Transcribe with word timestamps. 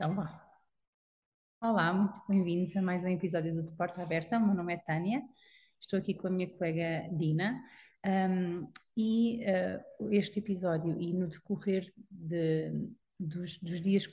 Então 0.00 0.14
vá. 0.14 0.42
Olá, 1.60 1.92
muito 1.92 2.22
bem-vindos 2.26 2.74
a 2.74 2.80
mais 2.80 3.04
um 3.04 3.08
episódio 3.08 3.54
do 3.54 3.64
De 3.64 3.76
Porta 3.76 4.00
Aberta. 4.00 4.38
O 4.38 4.46
meu 4.46 4.54
nome 4.54 4.72
é 4.72 4.78
Tânia, 4.78 5.22
estou 5.78 5.98
aqui 5.98 6.14
com 6.14 6.26
a 6.26 6.30
minha 6.30 6.48
colega 6.48 7.06
Dina. 7.12 7.62
Um, 8.06 8.66
e 8.96 9.44
uh, 9.44 10.10
este 10.10 10.38
episódio, 10.38 10.98
e 10.98 11.12
no 11.12 11.26
decorrer 11.26 11.92
de, 12.10 12.72
dos, 13.18 13.58
dos, 13.58 13.78
dias 13.78 14.06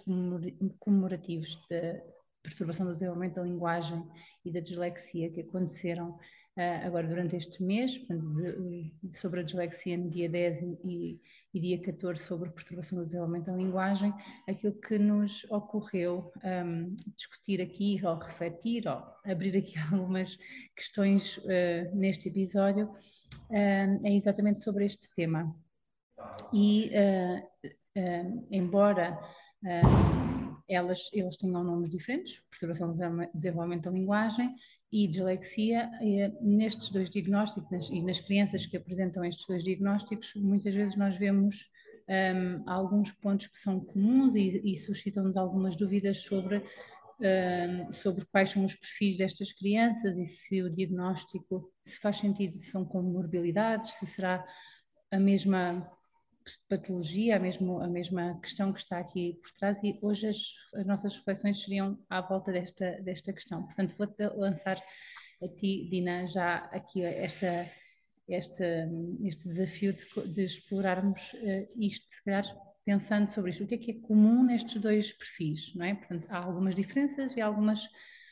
comemorativos 0.78 1.56
da 1.70 2.02
perturbação 2.44 2.86
do 2.86 2.92
desenvolvimento 2.92 3.36
da 3.36 3.44
linguagem 3.44 4.06
e 4.44 4.52
da 4.52 4.60
dislexia 4.60 5.32
que 5.32 5.40
aconteceram 5.40 6.20
agora 6.84 7.08
durante 7.08 7.36
este 7.36 7.62
mês, 7.62 8.02
sobre 9.14 9.42
a 9.42 9.44
dislexia 9.44 9.96
no 9.98 10.10
dia 10.10 10.28
10 10.28 10.62
e, 10.84 11.22
e, 11.54 11.60
dia 11.60 11.80
14 11.82 12.24
sobre 12.24 12.50
perturbação 12.50 12.98
do 12.98 13.06
desenvolvimento 13.06 13.46
da 13.46 13.54
linguagem, 13.54 14.12
aquilo 14.48 14.74
que 14.74 14.98
nos 14.98 15.46
ocorreu 15.52 16.32
um, 16.44 16.96
discutir 17.16 17.62
aqui, 17.62 18.00
ou 18.04 18.16
refletir, 18.16 18.88
ou 18.88 19.04
abrir 19.24 19.56
aqui 19.56 19.76
algumas 19.94 20.38
questões 20.76 21.38
uh, 21.38 21.96
neste 21.96 22.30
episódio, 22.30 22.88
uh, 22.88 24.06
é 24.06 24.16
exatamente 24.16 24.62
sobre 24.62 24.86
este 24.86 25.10
tema. 25.14 25.56
E, 26.52 26.90
embora 28.52 29.20
elas, 30.68 31.10
eles 31.14 31.38
tenham 31.38 31.64
nomes 31.64 31.90
diferentes, 31.90 32.42
perturbação 32.50 32.92
do 32.92 33.30
desenvolvimento 33.34 33.84
da 33.84 33.92
linguagem, 33.92 34.54
e 34.92 35.08
dislexia, 35.08 35.90
e, 36.02 36.28
nestes 36.42 36.90
dois 36.90 37.10
diagnósticos 37.10 37.70
nas, 37.70 37.90
e 37.90 38.02
nas 38.02 38.20
crianças 38.20 38.66
que 38.66 38.78
apresentam 38.78 39.24
estes 39.24 39.46
dois 39.46 39.64
diagnósticos, 39.64 40.34
muitas 40.36 40.74
vezes 40.74 40.96
nós 40.96 41.16
vemos 41.18 41.70
um, 42.08 42.70
alguns 42.70 43.12
pontos 43.12 43.48
que 43.48 43.58
são 43.58 43.80
comuns 43.80 44.36
e, 44.36 44.62
e 44.64 44.78
suscitam-nos 44.78 45.36
algumas 45.36 45.76
dúvidas 45.76 46.18
sobre, 46.18 46.64
um, 47.20 47.92
sobre 47.92 48.26
quais 48.26 48.50
são 48.50 48.64
os 48.64 48.76
perfis 48.76 49.18
destas 49.18 49.52
crianças 49.52 50.18
e 50.18 50.26
se 50.26 50.64
o 50.64 50.70
diagnóstico, 50.70 51.72
se 51.82 52.00
faz 52.00 52.18
sentido, 52.18 52.54
se 52.54 52.72
são 52.72 52.86
comorbilidades, 52.86 53.94
se 53.94 54.06
será 54.06 54.46
a 55.12 55.20
mesma 55.20 55.90
patologia, 56.70 57.36
a, 57.36 57.40
mesmo, 57.40 57.82
a 57.82 57.88
mesma 57.88 58.40
questão 58.42 58.72
que 58.72 58.80
está 58.80 59.00
aqui 59.00 59.40
por 59.42 59.52
trás 59.54 59.84
e 59.84 59.98
hoje 60.02 60.28
as, 60.28 60.38
as 60.76 60.86
nossas 60.86 61.16
reflexões 61.16 61.62
seriam 61.62 61.98
à 62.10 62.22
volta 62.22 62.52
desta, 62.52 63.00
desta 63.02 63.34
questão. 63.34 63.64
Portanto, 63.64 63.96
vou 63.98 64.08
lançar 64.40 64.82
a 65.42 65.48
ti, 65.48 65.88
Dina, 65.90 66.26
já 66.26 66.58
aqui 66.72 67.04
esta, 67.04 67.70
esta, 68.28 68.90
este 69.24 69.48
desafio 69.48 69.94
de, 69.94 70.34
de 70.34 70.44
explorarmos 70.44 71.34
uh, 71.34 71.68
isto, 71.76 72.06
se 72.10 72.24
calhar 72.24 72.46
pensando 72.84 73.28
sobre 73.30 73.52
isto. 73.52 73.64
O 73.64 73.68
que 73.68 73.76
é 73.76 73.78
que 73.78 73.92
é 73.92 73.94
comum 73.96 74.44
nestes 74.44 74.82
dois 74.82 75.12
perfis, 75.12 75.76
não 75.76 75.86
é? 75.86 75.94
Portanto, 75.94 76.26
há 76.30 76.38
algumas 76.38 76.74
diferenças 76.74 77.36
e 77.36 77.42
algumas, 77.42 77.88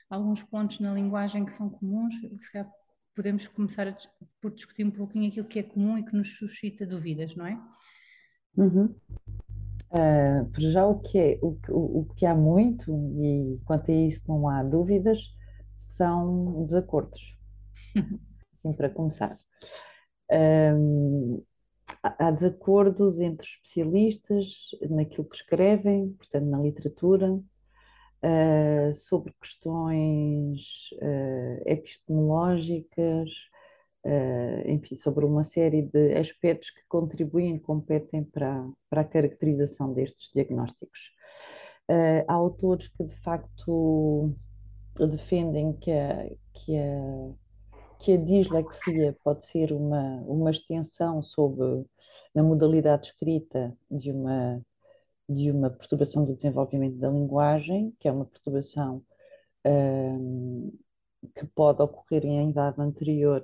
alguns 0.09 0.41
pontos 0.41 0.79
na 0.79 0.93
linguagem 0.93 1.45
que 1.45 1.53
são 1.53 1.69
comuns, 1.69 2.15
se 2.37 2.51
calhar 2.51 2.71
podemos 3.15 3.47
começar 3.47 3.87
a, 3.87 3.95
por 4.41 4.51
discutir 4.51 4.85
um 4.85 4.91
pouquinho 4.91 5.29
aquilo 5.29 5.47
que 5.47 5.59
é 5.59 5.63
comum 5.63 5.97
e 5.97 6.03
que 6.03 6.15
nos 6.15 6.37
suscita 6.37 6.85
dúvidas, 6.85 7.35
não 7.35 7.45
é? 7.45 7.59
Uhum. 8.57 8.95
Uh, 9.91 10.45
por 10.51 10.61
já 10.61 10.85
o 10.85 10.99
que 10.99 11.17
é, 11.17 11.39
o, 11.41 11.57
o, 11.69 11.99
o 11.99 12.05
que 12.15 12.25
há 12.25 12.35
muito, 12.35 12.91
e 13.21 13.59
quanto 13.65 13.91
a 13.91 13.93
isso 13.93 14.23
não 14.27 14.47
há 14.49 14.61
dúvidas, 14.63 15.19
são 15.73 16.63
desacordos. 16.63 17.37
Assim, 18.53 18.73
para 18.73 18.89
começar. 18.89 19.37
Um, 20.31 21.41
há 22.01 22.31
desacordos 22.31 23.19
entre 23.19 23.45
especialistas 23.45 24.69
naquilo 24.89 25.25
que 25.25 25.35
escrevem, 25.35 26.13
portanto, 26.13 26.45
na 26.45 26.59
literatura, 26.59 27.31
uh, 27.33 28.93
sobre 28.93 29.33
questões 29.41 30.89
uh, 30.93 31.61
epistemológicas, 31.65 33.29
enfim, 34.65 34.95
sobre 34.95 35.25
uma 35.25 35.43
série 35.43 35.81
de 35.81 36.13
aspectos 36.15 36.69
que 36.69 36.81
contribuem 36.87 37.55
e 37.55 37.59
competem 37.59 38.23
para, 38.23 38.67
para 38.89 39.01
a 39.01 39.05
caracterização 39.05 39.93
destes 39.93 40.31
diagnósticos. 40.33 41.11
Uh, 41.89 42.25
há 42.27 42.33
autores 42.33 42.87
que, 42.87 43.03
de 43.03 43.15
facto, 43.17 44.33
defendem 44.95 45.73
que 45.73 45.91
a, 45.91 46.29
que 46.53 46.77
a, 46.77 47.33
que 47.99 48.13
a 48.13 48.17
dislexia 48.17 49.17
pode 49.23 49.45
ser 49.45 49.71
uma, 49.71 50.21
uma 50.21 50.51
extensão 50.51 51.21
sobre 51.21 51.85
a 52.35 52.43
modalidade 52.43 53.07
escrita 53.07 53.75
de 53.89 54.11
uma, 54.11 54.61
de 55.27 55.51
uma 55.51 55.69
perturbação 55.69 56.25
do 56.25 56.35
desenvolvimento 56.35 56.97
da 56.97 57.09
linguagem, 57.09 57.93
que 57.99 58.07
é 58.07 58.11
uma 58.11 58.25
perturbação 58.25 59.03
ah, 59.65 60.17
que 61.35 61.45
pode 61.47 61.81
ocorrer 61.81 62.25
em 62.25 62.49
idade 62.49 62.79
anterior 62.81 63.43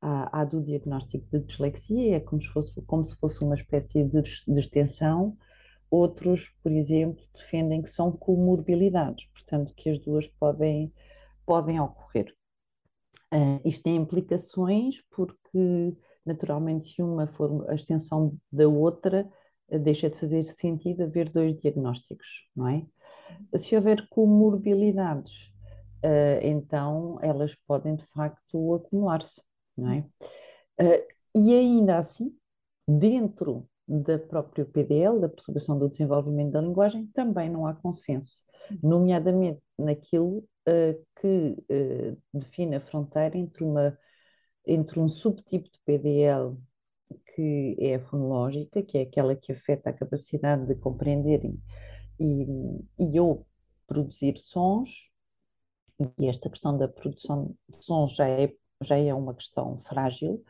à, 0.00 0.40
à 0.40 0.44
do 0.44 0.62
diagnóstico 0.62 1.26
de 1.30 1.44
dislexia, 1.44 2.16
é 2.16 2.20
como 2.20 2.40
se 2.40 2.48
fosse, 2.48 2.82
como 2.82 3.04
se 3.04 3.16
fosse 3.16 3.42
uma 3.42 3.54
espécie 3.54 4.04
de, 4.04 4.22
de 4.22 4.58
extensão. 4.58 5.36
Outros, 5.90 6.50
por 6.62 6.70
exemplo, 6.70 7.24
defendem 7.34 7.82
que 7.82 7.90
são 7.90 8.12
comorbilidades, 8.12 9.26
portanto, 9.32 9.72
que 9.74 9.88
as 9.88 9.98
duas 9.98 10.26
podem, 10.26 10.92
podem 11.46 11.80
ocorrer. 11.80 12.34
Uh, 13.32 13.60
isto 13.64 13.82
tem 13.82 13.96
implicações 13.96 15.02
porque, 15.10 15.96
naturalmente, 16.24 16.86
se 16.86 17.02
uma 17.02 17.26
for 17.26 17.68
a 17.70 17.74
extensão 17.74 18.36
da 18.50 18.68
outra, 18.68 19.28
deixa 19.68 20.08
de 20.08 20.18
fazer 20.18 20.46
sentido 20.46 21.02
haver 21.02 21.28
dois 21.28 21.60
diagnósticos, 21.60 22.26
não 22.56 22.68
é? 22.68 22.86
Se 23.56 23.76
houver 23.76 24.06
comorbilidades, 24.08 25.48
uh, 26.04 26.40
então 26.42 27.18
elas 27.20 27.54
podem 27.66 27.96
de 27.96 28.04
facto 28.06 28.74
acumular-se 28.74 29.42
não 29.78 29.90
é? 29.90 30.04
Uh, 30.80 31.06
e 31.34 31.54
ainda 31.54 31.98
assim, 31.98 32.34
dentro 32.86 33.68
da 33.86 34.18
própria 34.18 34.64
PDL, 34.64 35.20
da 35.20 35.28
perturbação 35.28 35.78
do 35.78 35.88
desenvolvimento 35.88 36.52
da 36.52 36.60
linguagem, 36.60 37.06
também 37.14 37.48
não 37.48 37.66
há 37.66 37.74
consenso, 37.74 38.42
nomeadamente 38.82 39.60
naquilo 39.78 40.38
uh, 40.68 41.06
que 41.20 41.56
uh, 41.70 42.18
define 42.32 42.76
a 42.76 42.80
fronteira 42.80 43.38
entre, 43.38 43.64
uma, 43.64 43.96
entre 44.66 45.00
um 45.00 45.08
subtipo 45.08 45.70
de 45.70 45.78
PDL 45.84 46.56
que 47.34 47.76
é 47.78 47.94
a 47.94 48.00
fonológica, 48.00 48.82
que 48.82 48.98
é 48.98 49.02
aquela 49.02 49.34
que 49.34 49.52
afeta 49.52 49.90
a 49.90 49.92
capacidade 49.92 50.66
de 50.66 50.74
compreender 50.74 51.42
e, 51.44 51.58
e, 52.20 52.84
e 52.98 53.20
ou 53.20 53.46
produzir 53.86 54.36
sons, 54.36 55.10
e 56.18 56.26
esta 56.28 56.50
questão 56.50 56.76
da 56.76 56.86
produção 56.86 57.54
de 57.68 57.84
sons 57.84 58.14
já 58.14 58.28
é 58.28 58.52
já 58.82 58.96
é 58.96 59.12
uma 59.14 59.34
questão 59.34 59.78
frágil. 59.78 60.44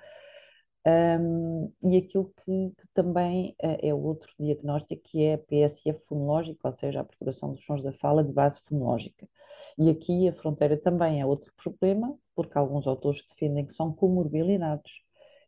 Um, 0.87 1.73
e 1.83 1.99
aquilo 1.99 2.33
que, 2.45 2.71
que 2.71 2.89
também 2.95 3.55
uh, 3.63 3.77
é 3.83 3.93
outro 3.93 4.33
diagnóstico 4.39 5.03
que 5.03 5.23
é 5.23 5.35
a 5.35 5.39
PSF 5.39 6.01
fonológica, 6.07 6.67
ou 6.67 6.73
seja, 6.73 7.01
a 7.01 7.05
perturbação 7.05 7.53
dos 7.53 7.65
sons 7.65 7.83
da 7.83 7.93
fala 7.93 8.25
de 8.25 8.33
base 8.33 8.61
fonológica. 8.61 9.29
E 9.77 9.91
aqui 9.91 10.29
a 10.29 10.33
fronteira 10.33 10.77
também 10.77 11.21
é 11.21 11.27
outro 11.27 11.53
problema, 11.57 12.17
porque 12.35 12.57
alguns 12.57 12.87
autores 12.87 13.25
defendem 13.29 13.67
que 13.67 13.75
são 13.75 13.93
comorbilidades 13.93 15.03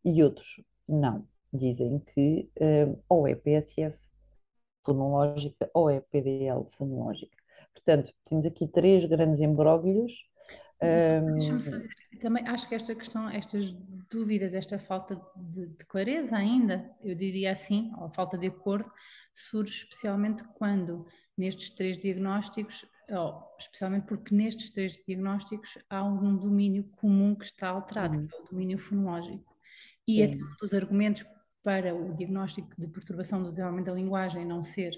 e 0.04 0.22
outros 0.22 0.60
não. 0.86 1.26
Dizem 1.52 2.00
que 2.00 2.50
uh, 2.60 3.02
ou 3.08 3.26
é 3.26 3.34
PSF 3.34 3.98
fonológica 4.84 5.70
ou 5.72 5.88
é 5.88 6.00
PDL 6.00 6.66
fonológica. 6.70 7.36
Portanto, 7.72 8.12
temos 8.26 8.44
aqui 8.46 8.66
três 8.66 9.04
grandes 9.04 9.40
embróglios 9.40 10.29
Deixa-me 10.80 11.62
só 11.62 11.70
dizer, 11.70 11.90
também 12.20 12.46
acho 12.46 12.68
que 12.68 12.74
esta 12.74 12.94
questão, 12.94 13.28
estas 13.28 13.72
dúvidas, 14.10 14.54
esta 14.54 14.78
falta 14.78 15.20
de, 15.36 15.66
de, 15.66 15.84
clareza 15.86 16.36
ainda, 16.36 16.90
eu 17.02 17.14
diria 17.14 17.52
assim, 17.52 17.92
ou 17.98 18.10
falta 18.10 18.36
de 18.36 18.46
acordo, 18.46 18.90
surge 19.32 19.84
especialmente 19.84 20.44
quando 20.54 21.06
nestes 21.36 21.70
três 21.70 21.98
diagnósticos, 21.98 22.84
ou 23.08 23.42
especialmente 23.58 24.06
porque 24.06 24.34
nestes 24.34 24.70
três 24.70 24.98
diagnósticos 25.06 25.78
há 25.88 26.04
um 26.04 26.36
domínio 26.36 26.84
comum 26.96 27.34
que 27.34 27.44
está 27.44 27.68
alterado, 27.68 28.18
uhum. 28.18 28.26
que 28.26 28.34
é 28.34 28.38
o 28.38 28.44
domínio 28.44 28.78
fonológico. 28.78 29.56
E 30.06 30.22
é 30.22 30.28
um 30.28 30.56
dos 30.60 30.74
argumentos 30.74 31.24
para 31.62 31.94
o 31.94 32.14
diagnóstico 32.14 32.68
de 32.78 32.88
perturbação 32.88 33.42
do 33.42 33.50
desenvolvimento 33.50 33.86
da 33.86 33.94
linguagem 33.94 34.44
não 34.44 34.62
ser 34.62 34.92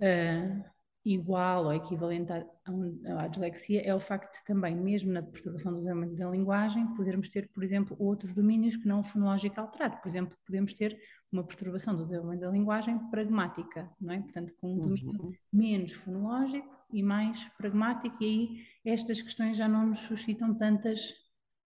uh, 0.00 0.64
igual 1.04 1.64
ou 1.64 1.72
equivalente 1.72 2.32
à, 2.32 2.44
à, 3.18 3.26
dislexia 3.26 3.82
é 3.82 3.94
o 3.94 3.98
facto 3.98 4.38
de 4.38 4.44
também, 4.44 4.74
mesmo 4.76 5.10
na 5.10 5.22
perturbação 5.22 5.72
do 5.72 5.78
desenvolvimento 5.78 6.16
da 6.16 6.30
linguagem, 6.30 6.94
podermos 6.94 7.28
ter, 7.28 7.48
por 7.48 7.64
exemplo, 7.64 7.96
outros 7.98 8.32
domínios 8.32 8.76
que 8.76 8.86
não 8.86 9.00
o 9.00 9.04
fonológico 9.04 9.60
alterado. 9.60 9.96
Por 10.00 10.08
exemplo, 10.08 10.38
podemos 10.46 10.72
ter 10.74 10.96
uma 11.32 11.42
perturbação 11.42 11.96
do 11.96 12.04
desenvolvimento 12.04 12.40
da 12.40 12.50
linguagem 12.50 12.98
pragmática, 13.10 13.90
não 14.00 14.14
é? 14.14 14.20
Portanto, 14.20 14.54
com 14.60 14.74
um 14.74 14.78
domínio 14.78 15.22
uhum. 15.22 15.32
menos 15.52 15.92
fonológico 15.92 16.68
e 16.92 17.02
mais 17.02 17.44
pragmático, 17.56 18.22
e 18.22 18.26
aí 18.26 18.66
estas 18.84 19.20
questões 19.20 19.56
já 19.56 19.66
não 19.66 19.88
nos 19.88 20.00
suscitam 20.00 20.54
tantas 20.54 21.16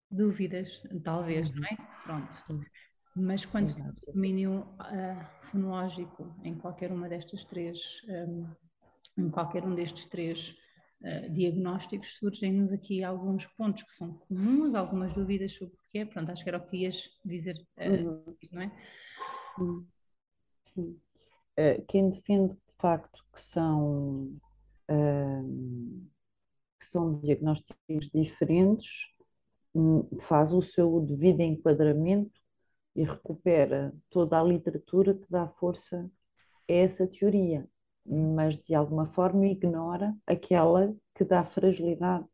dúvidas, 0.09 0.81
talvez, 1.03 1.51
não 1.51 1.65
é? 1.65 1.75
Pronto. 2.03 2.65
Mas 3.13 3.43
quando 3.45 3.73
temos 3.73 3.99
domínio 4.13 4.59
uh, 4.59 5.25
fonológico 5.41 6.33
em 6.43 6.55
qualquer 6.55 6.91
uma 6.91 7.09
destas 7.09 7.43
três 7.43 8.01
um, 8.07 8.47
em 9.17 9.29
qualquer 9.29 9.63
um 9.65 9.73
destes 9.73 10.05
três 10.05 10.55
uh, 11.01 11.29
diagnósticos, 11.31 12.17
surgem-nos 12.17 12.71
aqui 12.71 13.03
alguns 13.03 13.45
pontos 13.45 13.83
que 13.83 13.93
são 13.93 14.13
comuns, 14.13 14.75
algumas 14.75 15.13
dúvidas 15.13 15.53
sobre 15.53 15.75
o 15.75 15.79
que 15.87 15.99
é. 15.99 16.05
Pronto, 16.05 16.31
acho 16.31 16.43
que 16.43 16.49
era 16.49 16.57
o 16.57 16.67
que 16.67 16.77
ias 16.77 17.09
dizer, 17.25 17.55
uh, 17.77 18.07
uhum. 18.07 18.35
não 18.51 18.61
é? 18.61 18.71
Sim. 20.65 20.99
Uh, 21.59 21.85
quem 21.87 22.09
defende 22.09 22.53
de 22.53 22.75
facto 22.77 23.25
que 23.33 23.41
são, 23.41 24.39
que 26.79 26.85
são 26.85 27.19
diagnósticos 27.19 28.11
diferentes 28.13 29.11
um, 29.73 30.07
faz 30.19 30.53
o 30.53 30.61
seu 30.61 30.99
devido 31.01 31.41
enquadramento 31.41 32.39
e 32.95 33.03
recupera 33.03 33.93
toda 34.11 34.39
a 34.39 34.43
literatura 34.43 35.15
que 35.15 35.25
dá 35.29 35.47
força 35.47 36.09
a 36.69 36.73
essa 36.73 37.07
teoria 37.07 37.67
mas 38.07 38.57
de 38.57 38.73
alguma 38.73 39.07
forma 39.07 39.47
ignora 39.47 40.15
aquela 40.25 40.95
que 41.13 41.23
dá 41.23 41.43
fragilidade 41.43 42.25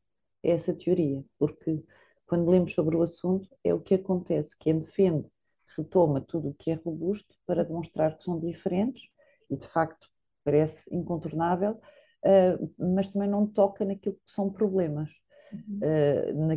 a 0.46 0.48
essa 0.48 0.74
teoria, 0.74 1.24
porque 1.40 1.84
quando 2.28 2.50
lemos 2.50 2.74
sobre 2.74 2.96
o 2.96 3.02
assunto 3.02 3.50
é 3.64 3.74
o 3.74 3.80
que 3.80 3.96
acontece, 3.96 4.58
quem 4.58 4.78
defende 4.78 5.28
retoma 5.76 6.22
tudo 6.22 6.50
o 6.50 6.54
que 6.54 6.72
é 6.72 6.76
robusto 6.76 7.36
para 7.46 7.64
demonstrar 7.64 8.18
que 8.18 8.24
são 8.24 8.40
diferentes 8.40 9.10
e 9.50 9.58
de 9.58 9.68
facto 9.68 10.08
parece 10.44 10.94
incontornável, 10.94 11.80
uh, 12.24 12.74
mas 12.78 13.10
também 13.10 13.30
não 13.30 13.48
toca 13.48 13.84
naquilo 13.86 14.16
que 14.16 14.32
são 14.32 14.50
problemas. 14.52 15.10
Uh, 15.54 16.52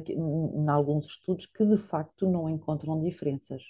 em 0.59 0.69
alguns 0.71 1.07
estudos 1.07 1.45
que 1.45 1.67
de 1.67 1.77
facto 1.77 2.27
não 2.27 2.49
encontram 2.49 3.03
diferenças. 3.03 3.63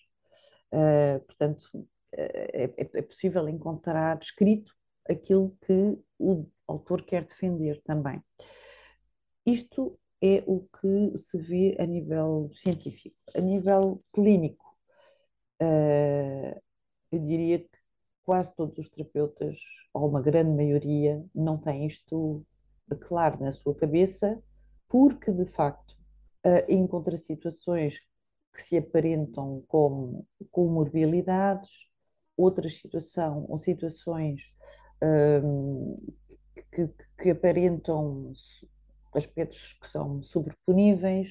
Uh, 0.72 1.18
portanto, 1.26 1.68
é, 2.12 2.64
é, 2.64 2.90
é, 2.94 3.02
possível 3.02 3.48
encontrar 3.48 4.18
escrito 4.20 4.75
aquilo 5.08 5.56
que 5.66 5.98
o 6.18 6.46
autor 6.66 7.02
quer 7.04 7.24
defender 7.24 7.82
também. 7.82 8.22
Isto 9.44 9.98
é 10.20 10.42
o 10.46 10.60
que 10.80 11.16
se 11.18 11.38
vê 11.38 11.76
a 11.78 11.86
nível 11.86 12.50
científico. 12.54 13.16
A 13.34 13.40
nível 13.40 14.02
clínico, 14.12 14.64
uh, 15.62 16.60
eu 17.12 17.18
diria 17.20 17.60
que 17.60 17.78
quase 18.24 18.54
todos 18.56 18.76
os 18.78 18.88
terapeutas, 18.88 19.58
ou 19.94 20.08
uma 20.08 20.20
grande 20.20 20.50
maioria, 20.50 21.24
não 21.34 21.56
têm 21.56 21.86
isto 21.86 22.44
claro 23.02 23.40
na 23.40 23.52
sua 23.52 23.74
cabeça, 23.74 24.42
porque 24.88 25.32
de 25.32 25.46
facto 25.46 25.92
uh, 26.44 26.72
encontra 26.72 27.16
situações 27.18 27.98
que 28.52 28.62
se 28.62 28.76
aparentam 28.76 29.62
como 29.68 30.26
comorbilidades, 30.50 31.70
outras 32.36 32.74
situação, 32.74 33.46
ou 33.48 33.58
situações 33.58 34.42
que, 36.72 36.88
que 37.18 37.30
aparentam 37.30 38.32
aspectos 39.14 39.72
que 39.72 39.88
são 39.88 40.22
sobreponíveis. 40.22 41.30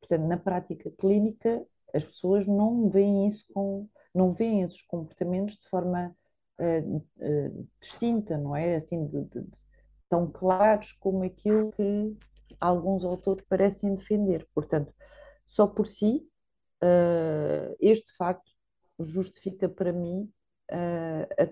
Portanto, 0.00 0.26
na 0.26 0.36
prática 0.36 0.90
clínica, 0.98 1.64
as 1.94 2.04
pessoas 2.04 2.46
não 2.46 2.88
veem 2.90 3.26
isso 3.26 3.44
com, 3.52 3.88
não 4.14 4.32
veem 4.32 4.62
esses 4.62 4.82
comportamentos 4.82 5.56
de 5.58 5.68
forma 5.68 6.14
uh, 6.58 6.96
uh, 6.96 7.68
distinta, 7.80 8.36
não 8.36 8.54
é? 8.54 8.76
Assim, 8.76 9.06
de, 9.06 9.24
de, 9.24 9.40
de, 9.42 9.58
tão 10.08 10.30
claros 10.30 10.92
como 10.92 11.24
aquilo 11.24 11.72
que 11.72 12.16
alguns 12.60 13.04
autores 13.04 13.44
parecem 13.48 13.94
defender. 13.94 14.46
Portanto, 14.54 14.92
só 15.46 15.66
por 15.66 15.86
si, 15.86 16.26
uh, 16.82 17.76
este 17.80 18.14
facto 18.16 18.50
justifica 18.98 19.68
para 19.68 19.92
mim 19.92 20.30
a 21.38 21.46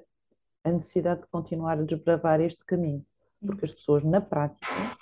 a 0.64 0.70
necessidade 0.70 1.22
de 1.22 1.26
continuar 1.28 1.78
a 1.78 1.84
desbravar 1.84 2.40
este 2.40 2.64
caminho, 2.64 3.04
porque 3.44 3.64
as 3.64 3.72
pessoas 3.72 4.04
na 4.04 4.20
prática 4.20 4.96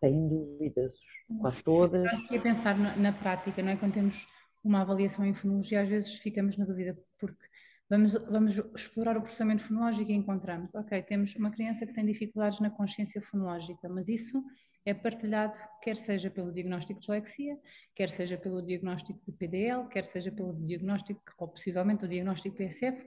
têm 0.00 0.28
dúvidas, 0.28 0.98
quase 1.40 1.62
todas. 1.62 2.12
Eu 2.12 2.18
aqui 2.18 2.36
a 2.36 2.40
pensar 2.40 2.78
na, 2.78 2.96
na, 2.96 3.12
prática, 3.12 3.62
não 3.62 3.70
é? 3.70 3.76
Quando 3.76 3.94
temos 3.94 4.26
uma 4.62 4.82
avaliação 4.82 5.24
em 5.24 5.34
fonologia, 5.34 5.82
às 5.82 5.88
vezes 5.88 6.14
ficamos 6.14 6.56
na 6.56 6.64
dúvida, 6.64 6.96
porque 7.18 7.44
vamos, 7.88 8.12
vamos 8.12 8.56
explorar 8.76 9.16
o 9.16 9.22
processamento 9.22 9.64
fonológico 9.64 10.10
e 10.10 10.14
encontramos, 10.14 10.74
ok, 10.74 11.02
temos 11.02 11.34
uma 11.36 11.50
criança 11.50 11.86
que 11.86 11.92
tem 11.92 12.04
dificuldades 12.04 12.60
na 12.60 12.70
consciência 12.70 13.20
fonológica, 13.20 13.88
mas 13.88 14.08
isso 14.08 14.42
é 14.84 14.94
partilhado 14.94 15.58
quer 15.82 15.96
seja 15.96 16.30
pelo 16.30 16.52
diagnóstico 16.52 17.00
de 17.00 17.06
dislexia, 17.06 17.58
quer 17.94 18.08
seja 18.08 18.38
pelo 18.38 18.62
diagnóstico 18.62 19.20
de 19.26 19.32
PDL, 19.32 19.88
quer 19.88 20.04
seja 20.04 20.32
pelo 20.32 20.54
diagnóstico, 20.54 21.20
ou 21.38 21.48
possivelmente 21.48 22.04
o 22.04 22.08
diagnóstico 22.08 22.56
PSF, 22.56 23.06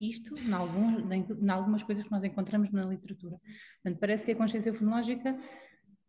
isto 0.00 0.36
em, 0.38 0.52
algum, 0.52 1.12
em, 1.12 1.50
algumas 1.50 1.82
coisas 1.82 2.04
que 2.04 2.10
nós 2.10 2.24
encontramos 2.24 2.70
na 2.70 2.84
literatura. 2.84 3.38
Portanto, 3.82 4.00
parece 4.00 4.24
que 4.24 4.32
a 4.32 4.36
consciência 4.36 4.72
fonológica 4.72 5.38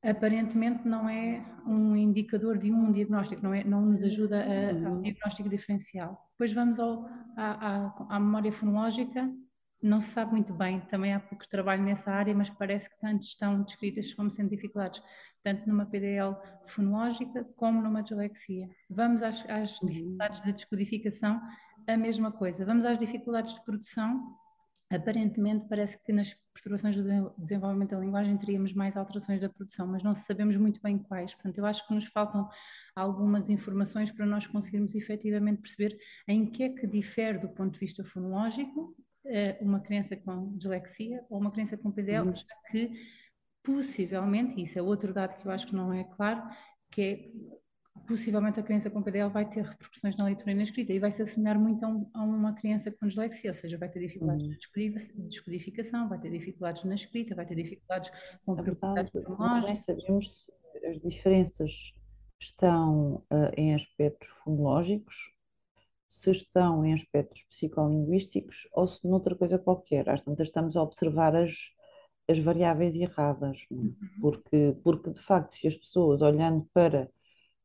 aparentemente 0.03 0.87
não 0.87 1.07
é 1.07 1.45
um 1.65 1.95
indicador 1.95 2.57
de 2.57 2.71
um 2.71 2.91
diagnóstico, 2.91 3.43
não, 3.43 3.53
é, 3.53 3.63
não 3.63 3.81
nos 3.81 4.03
ajuda 4.03 4.43
a, 4.43 4.87
ao 4.87 4.93
uhum. 4.93 5.01
diagnóstico 5.01 5.49
diferencial. 5.49 6.29
Depois 6.31 6.51
vamos 6.53 6.79
ao, 6.79 7.05
à, 7.37 7.85
à, 8.07 8.15
à, 8.15 8.19
memória 8.19 8.51
fonológica, 8.51 9.31
não 9.81 9.99
se 9.99 10.09
sabe 10.09 10.31
muito 10.31 10.53
bem, 10.53 10.79
também 10.81 11.13
há 11.13 11.19
pouco 11.19 11.47
trabalho 11.47 11.83
nessa 11.83 12.11
área, 12.11 12.33
mas 12.33 12.49
parece 12.49 12.89
que 12.89 12.99
tanto 12.99 13.23
estão 13.23 13.61
descritas 13.61 14.13
como 14.13 14.31
sendo 14.31 14.49
dificuldades, 14.49 15.03
tanto 15.43 15.67
numa 15.67 15.85
PDL 15.85 16.35
fonológica 16.67 17.43
como 17.55 17.81
numa 17.81 18.01
dislexia. 18.01 18.69
Vamos 18.89 19.21
às, 19.21 19.47
às 19.49 19.79
uhum. 19.81 19.87
dificuldades 19.87 20.41
de 20.41 20.53
descodificação, 20.53 21.39
a 21.87 21.97
mesma 21.97 22.31
coisa. 22.31 22.65
Vamos 22.65 22.85
às 22.85 22.97
dificuldades 22.97 23.53
de 23.53 23.63
produção. 23.63 24.37
Aparentemente, 24.89 25.67
parece 25.69 25.97
que 26.03 26.11
nas 26.11 26.35
perturbações 26.53 26.97
do 26.97 27.33
desenvolvimento 27.37 27.91
da 27.91 27.99
linguagem 27.99 28.37
teríamos 28.37 28.73
mais 28.73 28.97
alterações 28.97 29.39
da 29.39 29.47
produção, 29.47 29.87
mas 29.87 30.03
não 30.03 30.13
sabemos 30.13 30.57
muito 30.57 30.81
bem 30.81 30.97
quais. 30.97 31.33
Portanto, 31.33 31.57
eu 31.57 31.65
acho 31.65 31.87
que 31.87 31.93
nos 31.93 32.05
faltam 32.07 32.49
algumas 32.93 33.49
informações 33.49 34.11
para 34.11 34.25
nós 34.25 34.47
conseguirmos 34.47 34.93
efetivamente 34.93 35.61
perceber 35.61 35.97
em 36.27 36.45
que 36.45 36.63
é 36.63 36.69
que 36.69 36.85
difere 36.85 37.37
do 37.37 37.47
ponto 37.47 37.71
de 37.73 37.79
vista 37.79 38.03
fonológico 38.03 38.93
eh, 39.25 39.57
uma 39.61 39.79
criança 39.79 40.17
com 40.17 40.57
dislexia 40.57 41.23
ou 41.29 41.39
uma 41.39 41.51
criança 41.51 41.77
com 41.77 41.91
PDL, 41.91 42.27
uhum. 42.27 42.35
já 42.35 42.45
que 42.69 42.91
possivelmente, 43.63 44.59
e 44.59 44.63
isso 44.63 44.77
é 44.77 44.81
outro 44.81 45.13
dado 45.13 45.37
que 45.37 45.47
eu 45.47 45.51
acho 45.51 45.67
que 45.67 45.75
não 45.75 45.93
é 45.93 46.03
claro, 46.03 46.41
que 46.91 47.01
é 47.01 47.31
possivelmente 48.11 48.59
a 48.59 48.63
criança 48.63 48.89
com 48.89 49.01
PDL 49.01 49.29
vai 49.29 49.47
ter 49.49 49.63
repercussões 49.63 50.17
na 50.17 50.25
leitura 50.25 50.51
e 50.51 50.55
na 50.55 50.63
escrita 50.63 50.91
e 50.91 50.99
vai 50.99 51.11
se 51.11 51.21
assemelhar 51.21 51.57
muito 51.57 51.85
a, 51.85 51.87
um, 51.87 52.09
a 52.13 52.21
uma 52.21 52.53
criança 52.53 52.91
com 52.91 53.07
dislexia, 53.07 53.51
ou 53.51 53.53
seja, 53.53 53.77
vai 53.77 53.87
ter 53.87 54.01
dificuldades 54.01 54.43
uhum. 54.43 54.51
na 55.17 55.27
descodificação, 55.27 56.09
vai 56.09 56.19
ter 56.19 56.29
dificuldades 56.29 56.83
na 56.83 56.95
escrita, 56.95 57.33
vai 57.33 57.45
ter 57.45 57.55
dificuldades 57.55 58.11
com 58.45 58.51
a 58.51 58.61
verdade, 58.61 59.11
nós 59.15 59.63
nem 59.63 59.75
sabemos 59.75 60.43
se 60.43 60.53
as 60.85 60.99
diferenças 60.99 61.93
estão 62.37 63.23
uh, 63.31 63.51
em 63.55 63.73
aspectos 63.73 64.27
fonológicos, 64.43 65.33
se 66.05 66.31
estão 66.31 66.83
em 66.85 66.93
aspectos 66.93 67.43
psicolinguísticos 67.43 68.67
ou 68.73 68.85
se 68.87 69.07
noutra 69.07 69.35
coisa 69.35 69.57
qualquer. 69.57 70.09
Às 70.09 70.21
tantas 70.21 70.47
estamos 70.47 70.75
a 70.75 70.83
observar 70.83 71.33
as, 71.33 71.71
as 72.27 72.37
variáveis 72.39 72.95
erradas, 72.97 73.65
é? 73.71 73.73
uhum. 73.73 73.95
porque, 74.19 74.75
porque 74.83 75.11
de 75.11 75.19
facto 75.21 75.51
se 75.51 75.67
as 75.67 75.75
pessoas 75.75 76.21
olhando 76.21 76.67
para 76.73 77.09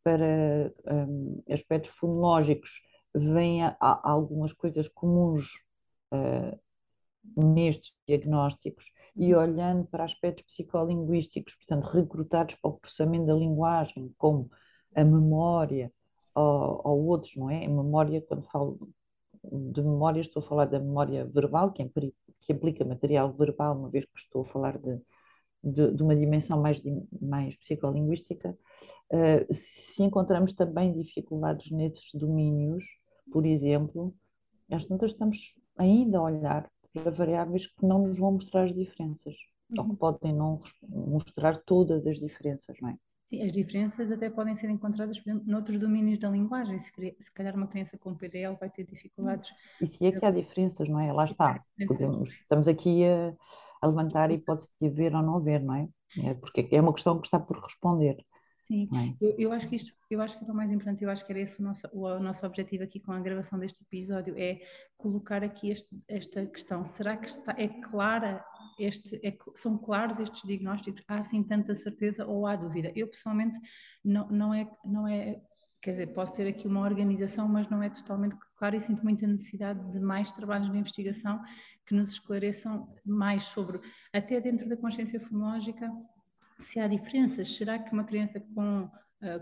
para 0.07 0.73
um, 0.87 1.43
aspectos 1.51 1.91
fonológicos 1.91 2.81
vêm 3.13 3.63
algumas 3.81 4.53
coisas 4.53 4.87
comuns 4.87 5.49
uh, 6.15 6.57
nestes 7.37 7.93
diagnósticos 8.07 8.93
e 9.17 9.35
uhum. 9.35 9.41
olhando 9.41 9.87
para 9.89 10.05
aspectos 10.05 10.45
psicolinguísticos, 10.45 11.57
portanto, 11.57 11.89
recrutados 11.89 12.55
para 12.55 12.71
o 12.71 12.75
processamento 12.75 13.27
da 13.27 13.35
linguagem, 13.35 14.15
como 14.17 14.49
a 14.95 15.03
memória 15.03 15.93
ou, 16.33 16.83
ou 16.85 17.07
outros, 17.07 17.35
não 17.35 17.51
é? 17.51 17.65
A 17.65 17.69
memória, 17.69 18.23
quando 18.23 18.45
falo 18.45 18.89
de 19.43 19.83
memória, 19.83 20.21
estou 20.21 20.39
a 20.41 20.47
falar 20.47 20.67
da 20.67 20.79
memória 20.79 21.25
verbal, 21.25 21.73
que, 21.73 21.85
que 21.85 22.53
implica 22.53 22.85
material 22.85 23.33
verbal, 23.33 23.77
uma 23.77 23.91
vez 23.91 24.05
que 24.05 24.21
estou 24.21 24.43
a 24.43 24.45
falar 24.45 24.79
de 24.79 25.01
de, 25.67 25.91
de 25.93 26.03
uma 26.03 26.15
dimensão 26.15 26.61
mais, 26.61 26.81
mais 27.21 27.57
psicolinguística, 27.57 28.57
uh, 29.13 29.55
se 29.55 30.03
encontramos 30.03 30.53
também 30.53 30.93
dificuldades 30.93 31.71
nesses 31.73 32.15
domínios, 32.15 32.85
por 33.33 33.45
exemplo, 33.45 34.15
às 34.71 34.87
tantas 34.87 35.13
estamos 35.13 35.61
ainda 35.77 36.19
a 36.19 36.23
olhar 36.23 36.71
para 36.93 37.11
variáveis 37.11 37.67
que 37.67 37.85
não 37.85 38.07
nos 38.07 38.19
vão 38.19 38.33
mostrar 38.33 38.65
as 38.65 38.75
diferenças, 38.75 39.35
uhum. 39.71 39.83
ou 39.83 39.91
que 39.91 39.97
podem 39.97 40.33
não 40.33 40.61
mostrar 40.89 41.59
todas 41.65 42.07
as 42.07 42.19
diferenças, 42.19 42.77
não 42.81 42.91
é? 42.91 42.97
Sim, 43.29 43.43
as 43.43 43.51
diferenças 43.51 44.13
até 44.13 44.31
podem 44.31 44.55
ser 44.55 44.71
encontradas, 44.71 45.19
por 45.19 45.31
exemplo, 45.31 45.51
noutros 45.51 45.81
domínios 45.81 46.21
da 46.21 46.31
linguagem. 46.31 46.79
Se, 46.79 46.93
se 47.19 47.33
calhar 47.33 47.57
uma 47.57 47.67
criança 47.67 47.99
com 47.99 48.15
PDL 48.15 48.57
vai 48.57 48.71
ter 48.71 48.85
dificuldades. 48.85 49.51
E 49.81 49.87
se 49.87 50.07
é 50.07 50.13
que 50.13 50.25
há 50.25 50.31
diferenças, 50.31 50.89
não 50.89 51.01
é? 51.01 51.13
Lá 51.13 51.25
está. 51.25 51.61
Podemos, 51.89 52.31
estamos 52.31 52.69
aqui 52.69 53.05
a, 53.05 53.35
a 53.81 53.87
levantar 53.87 54.31
a 54.31 54.33
hipótese 54.33 54.71
de 54.81 54.87
haver 54.89 55.15
ou 55.15 55.23
não 55.23 55.37
haver, 55.37 55.63
não 55.63 55.75
é? 55.75 55.89
é? 56.19 56.35
Porque 56.35 56.69
é 56.71 56.81
uma 56.81 56.93
questão 56.93 57.21
que 57.21 57.27
está 57.27 57.39
por 57.39 57.59
responder. 57.59 58.17
Sim, 58.67 58.89
é? 58.95 59.25
eu, 59.25 59.35
eu, 59.39 59.53
acho 59.53 59.69
que 59.69 59.77
isto, 59.77 59.93
eu 60.11 60.21
acho 60.21 60.37
que 60.37 60.45
é 60.45 60.53
o 60.53 60.55
mais 60.55 60.73
importante, 60.73 61.05
eu 61.05 61.09
acho 61.09 61.25
que 61.25 61.31
era 61.31 61.41
esse 61.41 61.61
o 61.61 61.63
nosso, 61.63 61.87
o, 61.93 62.05
o 62.05 62.19
nosso 62.19 62.45
objetivo 62.45 62.83
aqui 62.83 62.99
com 62.99 63.13
a 63.13 63.21
gravação 63.21 63.61
deste 63.61 63.81
episódio, 63.85 64.35
é 64.37 64.61
colocar 64.99 65.45
aqui 65.45 65.71
este, 65.71 65.89
esta 66.09 66.45
questão. 66.47 66.85
Será 66.85 67.17
que 67.17 67.29
está, 67.29 67.55
é 67.57 67.69
clara 67.69 68.45
este, 68.77 69.21
é, 69.25 69.39
são 69.55 69.79
claros 69.79 70.19
estes 70.19 70.43
diagnósticos? 70.43 71.03
Há 71.07 71.19
assim 71.19 71.45
tanta 71.45 71.75
certeza 71.75 72.27
ou 72.27 72.45
há 72.45 72.57
dúvida? 72.57 72.93
Eu 72.97 73.07
pessoalmente 73.07 73.57
não, 74.05 74.27
não, 74.29 74.53
é, 74.53 74.69
não 74.85 75.07
é 75.07 75.41
quer 75.87 75.93
dizer, 75.93 76.07
posso 76.09 76.35
ter 76.35 76.49
aqui 76.49 76.67
uma 76.67 76.81
organização, 76.81 77.47
mas 77.47 77.69
não 77.69 77.81
é 77.81 77.89
totalmente 77.89 78.35
claro 78.57 78.75
e 78.75 78.81
sinto 78.81 79.05
muita 79.05 79.25
necessidade 79.25 79.81
de 79.93 80.01
mais 80.01 80.33
trabalhos 80.33 80.69
de 80.69 80.77
investigação 80.77 81.41
que 81.87 81.95
nos 81.95 82.11
esclareçam 82.11 82.93
mais 83.05 83.45
sobre, 83.45 83.81
até 84.13 84.41
dentro 84.41 84.69
da 84.69 84.77
consciência 84.77 85.21
fonológica, 85.21 85.89
se 86.59 86.81
há 86.81 86.89
diferenças. 86.89 87.47
Será 87.57 87.79
que 87.79 87.93
uma 87.93 88.03
criança 88.03 88.41
com 88.41 88.91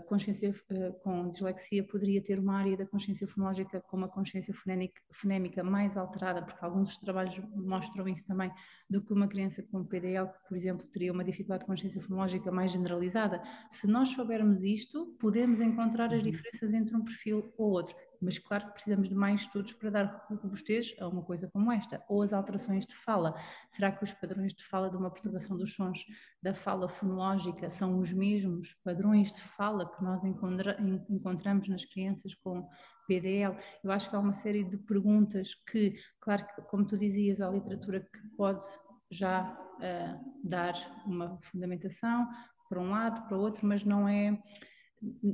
consciência 0.07 0.51
uh, 0.51 0.93
com 1.03 1.27
dislexia 1.29 1.83
poderia 1.83 2.21
ter 2.21 2.39
uma 2.39 2.57
área 2.57 2.77
da 2.77 2.85
consciência 2.85 3.27
fonológica 3.27 3.81
com 3.81 3.97
uma 3.97 4.07
consciência 4.07 4.53
fonémica, 4.53 5.01
fonémica 5.11 5.63
mais 5.63 5.97
alterada, 5.97 6.41
porque 6.41 6.63
alguns 6.63 6.89
dos 6.89 6.97
trabalhos 6.99 7.37
mostram 7.53 8.07
isso 8.07 8.25
também, 8.25 8.51
do 8.89 9.01
que 9.01 9.11
uma 9.11 9.27
criança 9.27 9.61
com 9.63 9.83
PDL, 9.83 10.27
que, 10.27 10.47
por 10.47 10.55
exemplo, 10.55 10.87
teria 10.87 11.11
uma 11.11 11.23
dificuldade 11.23 11.61
de 11.61 11.67
consciência 11.67 12.01
fonológica 12.01 12.51
mais 12.51 12.71
generalizada. 12.71 13.41
Se 13.69 13.85
nós 13.85 14.09
soubermos 14.09 14.63
isto, 14.63 15.07
podemos 15.19 15.59
encontrar 15.59 16.05
as 16.05 16.19
uhum. 16.19 16.31
diferenças 16.31 16.73
entre 16.73 16.95
um 16.95 17.03
perfil 17.03 17.53
ou 17.57 17.71
outro 17.71 17.95
mas 18.21 18.37
claro 18.39 18.67
que 18.67 18.73
precisamos 18.73 19.09
de 19.09 19.15
mais 19.15 19.41
estudos 19.41 19.73
para 19.73 19.89
dar 19.89 20.25
robustez 20.29 20.95
a 20.99 21.07
uma 21.07 21.21
coisa 21.21 21.49
como 21.51 21.71
esta. 21.71 22.03
Ou 22.07 22.21
as 22.21 22.33
alterações 22.33 22.85
de 22.85 22.95
fala. 22.95 23.35
Será 23.69 23.91
que 23.91 24.03
os 24.03 24.11
padrões 24.11 24.53
de 24.53 24.63
fala 24.63 24.89
de 24.89 24.97
uma 24.97 25.11
perturbação 25.11 25.57
dos 25.57 25.73
sons 25.73 26.05
da 26.41 26.53
fala 26.53 26.87
fonológica 26.87 27.69
são 27.69 27.99
os 27.99 28.11
mesmos 28.11 28.73
padrões 28.83 29.31
de 29.31 29.41
fala 29.41 29.89
que 29.89 30.03
nós 30.03 30.23
encontra 30.23 30.77
encontramos 31.09 31.67
nas 31.67 31.85
crianças 31.85 32.33
com 32.35 32.67
PDL? 33.07 33.57
Eu 33.83 33.91
acho 33.91 34.09
que 34.09 34.15
há 34.15 34.19
uma 34.19 34.33
série 34.33 34.63
de 34.63 34.77
perguntas 34.77 35.53
que, 35.53 35.95
claro 36.19 36.45
que, 36.47 36.61
como 36.63 36.85
tu 36.85 36.97
dizias, 36.97 37.41
há 37.41 37.49
literatura 37.49 37.99
que 38.01 38.27
pode 38.35 38.65
já 39.09 39.57
uh, 39.77 40.39
dar 40.43 40.73
uma 41.05 41.37
fundamentação 41.41 42.27
para 42.67 42.79
um 42.79 42.89
lado, 42.89 43.27
para 43.27 43.37
o 43.37 43.41
outro, 43.41 43.65
mas 43.67 43.83
não 43.83 44.07
é 44.07 44.41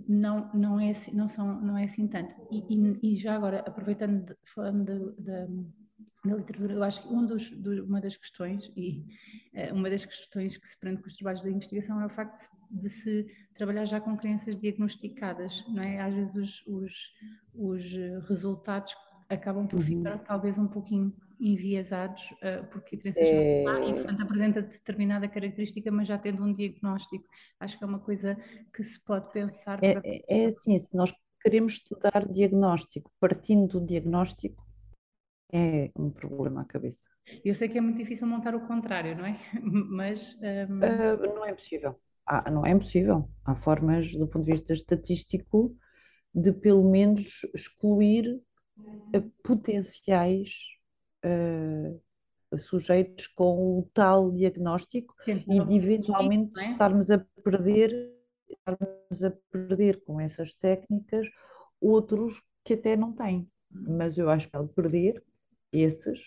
não, 0.07 0.51
não, 0.53 0.79
é, 0.79 0.89
assim, 0.89 1.11
não, 1.15 1.27
são, 1.27 1.61
não 1.61 1.77
é 1.77 1.83
assim 1.83 2.07
tanto. 2.07 2.35
E, 2.51 2.63
e, 2.69 3.11
e 3.11 3.15
já 3.15 3.35
agora, 3.35 3.59
aproveitando, 3.59 4.25
de, 4.25 4.35
falando 4.43 5.15
da 6.23 6.35
literatura, 6.35 6.73
eu 6.73 6.83
acho 6.83 7.01
que 7.01 7.13
um 7.13 7.25
dos, 7.25 7.51
do, 7.51 7.85
uma 7.85 7.99
das 7.99 8.15
questões, 8.15 8.71
e 8.75 9.05
uh, 9.53 9.73
uma 9.73 9.89
das 9.89 10.05
questões 10.05 10.57
que 10.57 10.67
se 10.67 10.79
prende 10.79 11.01
com 11.01 11.07
os 11.07 11.15
trabalhos 11.15 11.41
da 11.41 11.49
investigação 11.49 12.01
é 12.01 12.05
o 12.05 12.09
facto 12.09 12.49
de, 12.69 12.81
de 12.81 12.89
se 12.89 13.27
trabalhar 13.55 13.85
já 13.85 13.99
com 13.99 14.15
crianças 14.17 14.55
diagnosticadas, 14.55 15.63
não 15.67 15.83
é? 15.83 15.99
Às 15.99 16.13
vezes 16.13 16.35
os, 16.35 16.67
os, 16.67 17.13
os 17.53 17.83
resultados 18.27 18.95
acabam 19.29 19.67
por 19.67 19.77
uhum. 19.77 19.85
ficar 19.85 20.19
talvez 20.19 20.57
um 20.59 20.67
pouquinho 20.67 21.13
enviesados, 21.41 22.21
uh, 22.31 22.65
porque 22.71 22.95
a 22.95 23.00
criança 23.00 23.19
é... 23.19 23.25
já 23.25 23.60
está 23.60 23.89
e, 23.89 23.93
portanto, 23.95 24.21
apresenta 24.21 24.62
determinada 24.62 25.27
característica, 25.27 25.91
mas 25.91 26.07
já 26.07 26.17
tendo 26.17 26.43
um 26.43 26.53
diagnóstico. 26.53 27.27
Acho 27.60 27.77
que 27.77 27.83
é 27.83 27.88
uma 27.88 28.00
coisa 28.00 28.38
que 28.71 28.83
se 28.83 29.03
pode 29.03 29.31
pensar. 29.31 29.83
É, 29.83 29.93
para... 29.93 30.01
é, 30.05 30.21
é 30.27 30.45
assim, 30.45 30.77
se 30.77 30.95
nós 30.95 31.12
queremos 31.41 31.74
estudar 31.74 32.27
diagnóstico, 32.31 33.12
partindo 33.19 33.79
do 33.79 33.86
diagnóstico, 33.86 34.63
é 35.51 35.91
um 35.98 36.12
problema 36.12 36.62
à 36.62 36.65
cabeça. 36.65 37.10
Eu 37.43 37.55
sei 37.55 37.67
que 37.67 37.77
é 37.77 37.81
muito 37.81 37.98
difícil 37.98 38.27
montar 38.27 38.55
o 38.55 38.67
contrário, 38.67 39.17
não 39.17 39.25
é? 39.25 39.36
Mas. 39.62 40.36
Um... 40.36 40.77
Uh, 40.77 41.36
não 41.36 41.45
é 41.45 41.53
possível. 41.53 42.00
Ah, 42.25 42.50
não 42.51 42.65
é 42.65 42.69
impossível. 42.69 43.27
Há 43.43 43.55
formas, 43.55 44.13
do 44.13 44.27
ponto 44.27 44.45
de 44.45 44.51
vista 44.51 44.74
estatístico, 44.74 45.75
de 46.33 46.53
pelo 46.53 46.89
menos 46.89 47.41
excluir 47.53 48.39
uh, 48.77 49.31
potenciais 49.43 50.79
uh, 51.25 52.01
sujeitos 52.59 53.27
com 53.27 53.79
o 53.79 53.89
tal 53.93 54.31
diagnóstico 54.31 55.15
Sim, 55.23 55.43
e 55.47 55.63
de 55.63 55.75
eventualmente 55.75 56.63
é? 56.63 56.69
estarmos 56.69 57.09
a 57.11 57.19
perder 57.43 58.11
estarmos 58.49 59.23
a 59.23 59.31
perder 59.49 60.03
com 60.03 60.19
essas 60.19 60.53
técnicas 60.53 61.27
outros 61.79 62.43
que 62.63 62.73
até 62.73 62.97
não 62.97 63.13
têm. 63.13 63.49
Hum. 63.73 63.97
Mas 63.97 64.17
eu 64.17 64.29
acho 64.29 64.49
que 64.49 64.57
ao 64.57 64.67
perder 64.67 65.23
esses, 65.71 66.19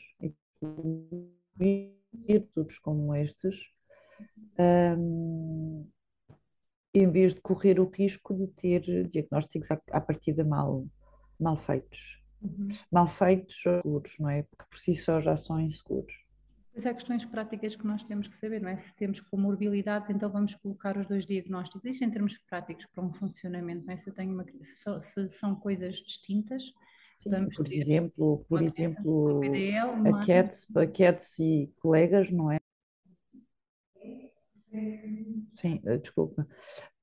virtudes 2.26 2.78
como 2.78 3.14
estes, 3.14 3.70
um, 4.98 5.86
em 6.94 7.10
vez 7.10 7.34
de 7.34 7.42
correr 7.42 7.78
o 7.78 7.90
risco 7.90 8.34
de 8.34 8.46
ter 8.46 9.08
diagnósticos 9.08 9.70
à, 9.70 9.80
à 9.90 10.00
partida 10.00 10.44
mal, 10.44 10.86
mal 11.38 11.56
feitos 11.56 12.23
uhum. 12.44 12.68
mal 12.90 13.08
feitos 13.08 13.60
seguros, 13.60 14.16
não 14.18 14.28
é? 14.28 14.42
Porque 14.42 14.64
por 14.70 14.78
si 14.78 14.94
só 14.94 15.20
já 15.20 15.36
são 15.36 15.60
inseguros. 15.60 16.24
Pois 16.72 16.86
há 16.86 16.92
questões 16.92 17.24
práticas 17.24 17.76
que 17.76 17.86
nós 17.86 18.02
temos 18.02 18.26
que 18.26 18.34
saber, 18.34 18.60
não 18.60 18.68
é? 18.68 18.76
Se 18.76 18.92
temos 18.96 19.20
comorbilidades, 19.20 20.10
então 20.10 20.28
vamos 20.28 20.56
colocar 20.56 20.98
os 20.98 21.06
dois 21.06 21.24
diagnósticos. 21.24 21.88
Isto 21.88 22.04
em 22.04 22.10
termos 22.10 22.36
práticos 22.36 22.84
para 22.86 23.04
um 23.04 23.12
funcionamento, 23.12 23.86
não 23.86 23.94
é? 23.94 23.96
Se, 23.96 24.10
eu 24.10 24.14
tenho 24.14 24.32
uma, 24.32 24.44
se, 25.00 25.28
são 25.28 25.54
coisas 25.54 25.96
distintas, 25.96 26.72
Sim, 27.20 27.30
vamos 27.30 27.56
por 27.56 27.72
exemplo, 27.72 28.44
por 28.48 28.60
exemplo, 28.60 29.40
PDL, 29.40 30.08
a, 30.08 30.26
Cats, 30.26 30.66
a 30.76 30.86
Cats 30.86 31.38
e 31.38 31.72
colegas, 31.80 32.32
não 32.32 32.50
é? 32.50 32.58
Sim, 35.54 35.80
eh, 35.84 35.98
desculpa. 35.98 36.46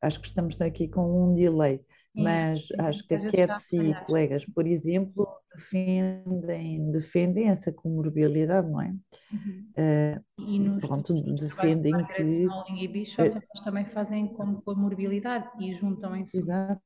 Acho 0.01 0.19
que 0.19 0.27
estamos 0.27 0.59
aqui 0.59 0.89
com 0.89 1.29
um 1.29 1.33
delay 1.33 1.79
mas 2.13 2.67
sim, 2.67 2.73
acho 2.77 3.07
que 3.07 3.13
a 3.13 3.29
Ketsi 3.29 3.77
e 3.77 3.95
colegas, 4.05 4.45
por 4.45 4.67
exemplo, 4.67 5.27
defendem, 5.55 6.91
defendem 6.91 7.47
essa 7.47 7.71
comorbilidade, 7.71 8.69
não 8.69 8.81
é? 8.81 8.89
Uhum. 9.31 9.71
Uh, 9.77 10.23
e 10.37 10.59
nos 10.59 10.81
pronto, 10.81 11.35
defendem 11.35 11.93
que... 12.07 12.47
e 12.77 12.87
Bishop, 12.87 13.29
uh, 13.29 13.37
eles 13.37 13.63
também 13.63 13.85
fazem 13.85 14.27
como 14.27 14.61
comorbilidade 14.61 15.49
e 15.59 15.73
juntam 15.73 16.15
em 16.15 16.21
Exato, 16.21 16.81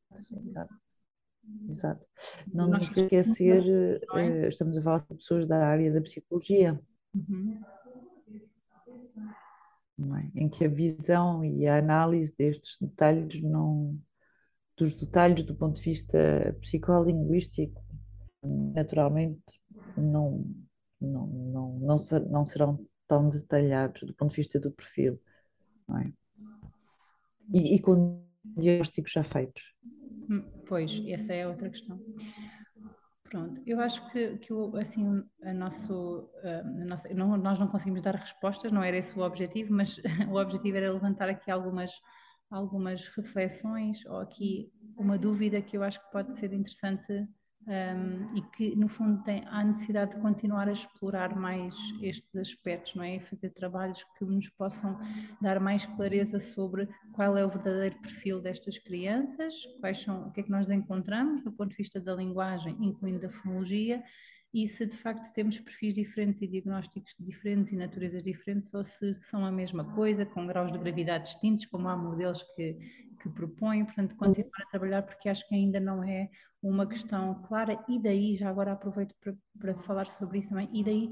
exato. 0.46 0.74
Exato. 1.70 2.08
Não 2.52 2.68
nos 2.68 2.90
esquecer, 2.90 3.64
não 4.08 4.18
é? 4.18 4.46
uh, 4.46 4.48
estamos 4.48 4.78
a 4.78 4.82
falar 4.82 4.98
de 5.00 5.16
pessoas 5.16 5.48
da 5.48 5.68
área 5.68 5.92
da 5.92 6.02
psicologia. 6.02 6.80
Uhum. 7.14 7.62
É? 10.18 10.42
Em 10.42 10.50
que 10.50 10.66
a 10.66 10.70
visão 10.70 11.44
e 11.44 11.66
a 11.68 11.78
análise 11.78 12.36
destes 12.38 12.78
detalhes 12.82 13.42
não, 13.42 13.98
dos 14.78 14.96
detalhes 14.96 15.44
do 15.44 15.56
ponto 15.56 15.76
de 15.76 15.82
vista 15.82 16.56
psicolinguístico, 16.62 17.82
naturalmente 18.44 19.62
não, 19.98 20.46
não, 21.00 21.28
não, 21.28 21.80
não, 21.80 21.96
não 22.30 22.46
serão 22.46 22.86
tão 23.08 23.30
detalhados 23.30 24.04
do 24.04 24.14
ponto 24.14 24.32
de 24.32 24.38
vista 24.38 24.60
do 24.60 24.72
perfil, 24.72 25.20
é? 26.02 26.12
E, 27.54 27.76
e 27.76 27.80
com 27.80 28.26
diagnósticos 28.44 29.12
já 29.12 29.24
feitos. 29.24 29.74
Hum, 30.30 30.44
pois, 30.68 31.02
essa 31.08 31.34
é 31.34 31.48
outra 31.48 31.70
questão. 31.70 32.00
Pronto, 33.30 33.62
eu 33.66 33.80
acho 33.80 34.08
que, 34.12 34.38
que 34.38 34.54
assim, 34.80 35.24
a 35.44 35.54
nosso, 35.54 36.30
a 36.44 36.64
nossa, 36.64 37.14
não, 37.14 37.38
nós 37.38 37.60
não 37.60 37.68
conseguimos 37.68 38.02
dar 38.02 38.16
respostas, 38.16 38.72
não 38.72 38.84
era 38.84 38.98
esse 38.98 39.18
o 39.18 39.24
objetivo, 39.24 39.74
mas 39.74 40.00
o 40.30 40.36
objetivo 40.36 40.78
era 40.78 40.94
levantar 40.94 41.30
aqui 41.30 41.52
algumas 41.52 42.02
algumas 42.50 43.08
reflexões 43.08 44.06
ou 44.06 44.18
aqui 44.18 44.72
uma 44.98 45.18
dúvida 45.18 45.62
que 45.62 45.78
eu 45.78 45.84
acho 45.84 46.00
que 46.00 46.12
pode 46.12 46.36
ser 46.38 46.54
interessante 46.54 47.28
um, 47.68 48.36
e 48.38 48.42
que 48.56 48.76
no 48.76 48.88
fundo 48.88 49.24
tem 49.24 49.44
a 49.48 49.64
necessidade 49.64 50.12
de 50.12 50.22
continuar 50.22 50.68
a 50.68 50.72
explorar 50.72 51.36
mais 51.36 51.76
estes 52.02 52.36
aspectos, 52.36 52.94
não 52.96 53.04
é? 53.04 53.16
E 53.16 53.20
fazer 53.20 53.50
trabalhos 53.52 54.06
que 54.18 54.24
nos 54.24 54.48
possam 54.50 55.00
dar 55.42 55.60
mais 55.60 55.86
clareza 55.86 56.40
sobre 56.40 56.88
qual 57.12 57.36
é 57.36 57.44
o 57.44 57.50
verdadeiro 57.50 58.00
perfil 58.02 58.40
destas 58.40 58.78
crianças, 58.78 59.56
quais 59.80 60.00
são, 60.00 60.28
o 60.28 60.32
que 60.32 60.42
é 60.42 60.44
que 60.44 60.52
nós 60.52 60.70
encontramos 60.70 61.44
do 61.44 61.52
ponto 61.52 61.72
de 61.72 61.78
vista 61.78 62.00
da 62.00 62.14
linguagem, 62.14 62.78
incluindo 62.80 63.20
da 63.20 63.30
fonologia, 63.30 64.04
e 64.56 64.66
se 64.66 64.86
de 64.86 64.96
facto 64.96 65.34
temos 65.34 65.60
perfis 65.60 65.94
diferentes 65.94 66.42
e 66.42 66.48
diagnósticos 66.48 67.14
diferentes 67.20 67.74
e 67.74 67.76
naturezas 67.76 68.24
diferentes 68.24 68.74
ou 68.74 68.86
se 68.86 69.14
são 69.14 69.46
a 69.46 69.52
mesma 69.52 69.84
coisa, 69.84 70.26
com 70.26 70.48
graus 70.48 70.72
de 70.72 70.78
gravidade 70.78 71.26
distintos, 71.26 71.66
como 71.66 71.90
há 71.90 71.98
modelos 71.98 72.42
que, 72.56 72.74
que 73.22 73.28
propõem. 73.28 73.84
Portanto, 73.84 74.16
continuar 74.16 74.62
a 74.62 74.70
trabalhar 74.70 75.02
porque 75.02 75.28
acho 75.28 75.46
que 75.50 75.56
ainda 75.56 75.78
não 75.78 76.02
é 76.02 76.30
uma 76.64 76.88
questão 76.88 77.44
clara. 77.44 77.84
E 77.90 78.00
daí, 78.00 78.38
já 78.38 78.50
agora 78.50 78.72
aproveito 78.72 79.14
para, 79.20 79.36
para 79.60 79.76
falar 79.84 80.06
sobre 80.06 80.40
isso 80.40 80.48
também, 80.48 80.70
e 80.72 80.86
daí 80.86 81.12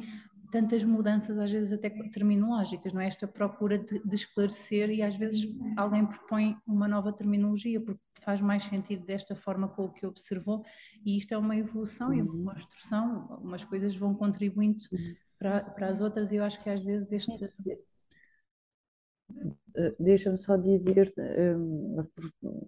tantas 0.53 0.83
mudanças, 0.83 1.39
às 1.39 1.49
vezes 1.49 1.73
até 1.73 1.89
terminológicas, 1.89 2.93
não 2.93 3.01
é? 3.01 3.07
Esta 3.07 3.27
procura 3.27 3.79
de, 3.79 3.99
de, 4.05 4.15
esclarecer 4.15 4.91
e 4.91 5.01
às 5.01 5.15
vezes 5.15 5.51
alguém 5.75 6.05
propõe 6.05 6.55
uma 6.67 6.87
nova 6.87 7.11
terminologia 7.11 7.81
porque 7.81 7.99
faz 8.21 8.39
mais 8.39 8.61
sentido 8.63 9.03
desta 9.03 9.35
forma 9.35 9.67
com 9.67 9.85
o 9.85 9.91
que 9.91 10.05
observou 10.05 10.63
e 11.03 11.17
isto 11.17 11.33
é 11.33 11.37
uma 11.39 11.57
evolução 11.57 12.13
e 12.13 12.21
uma 12.21 12.33
uhum. 12.33 12.45
construção, 12.45 13.39
umas 13.41 13.63
coisas 13.65 13.95
vão 13.95 14.13
contribuindo 14.13 14.83
uhum. 14.91 15.15
para, 15.39 15.63
para 15.63 15.87
as 15.87 15.99
outras 16.01 16.31
e 16.31 16.35
eu 16.35 16.43
acho 16.43 16.61
que 16.61 16.69
às 16.69 16.83
vezes 16.83 17.11
este... 17.11 17.31
Eh, 19.75 19.95
deixa-me 19.99 20.37
só 20.37 20.55
dizer, 20.55 21.11
eh, 21.17 21.55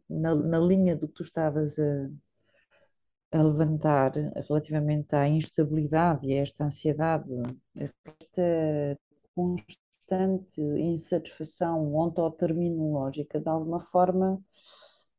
na, 0.09 0.33
na 0.33 0.57
linha 0.57 0.95
do 0.95 1.07
que 1.07 1.13
tu 1.13 1.21
estavas 1.21 1.77
a 1.77 2.09
a 3.35 3.43
levantar 3.43 4.13
relativamente 4.47 5.13
à 5.13 5.27
instabilidade 5.27 6.25
e 6.25 6.33
a 6.33 6.41
esta 6.41 6.63
ansiedade, 6.63 7.29
esta 7.75 8.97
constante 9.35 10.61
insatisfação 10.61 11.93
ontoterminológica, 11.93 13.39
de 13.39 13.49
alguma 13.49 13.81
forma, 13.81 14.41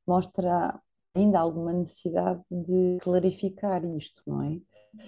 mostra 0.07 0.81
ainda 1.15 1.39
alguma 1.39 1.73
necessidade 1.73 2.43
de 2.51 2.99
clarificar 3.01 3.85
isto, 3.85 4.23
não 4.27 4.43
é? 4.43 4.61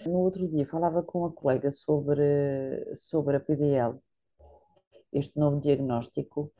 No 0.07 0.19
outro 0.19 0.47
dia 0.47 0.67
falava 0.67 1.03
com 1.03 1.21
uma 1.21 1.33
colega 1.33 1.73
sobre, 1.73 2.95
sobre 2.97 3.37
a 3.37 3.41
PDL, 3.41 3.99
este 5.13 5.39
novo 5.39 5.61
diagnóstico, 5.61 6.53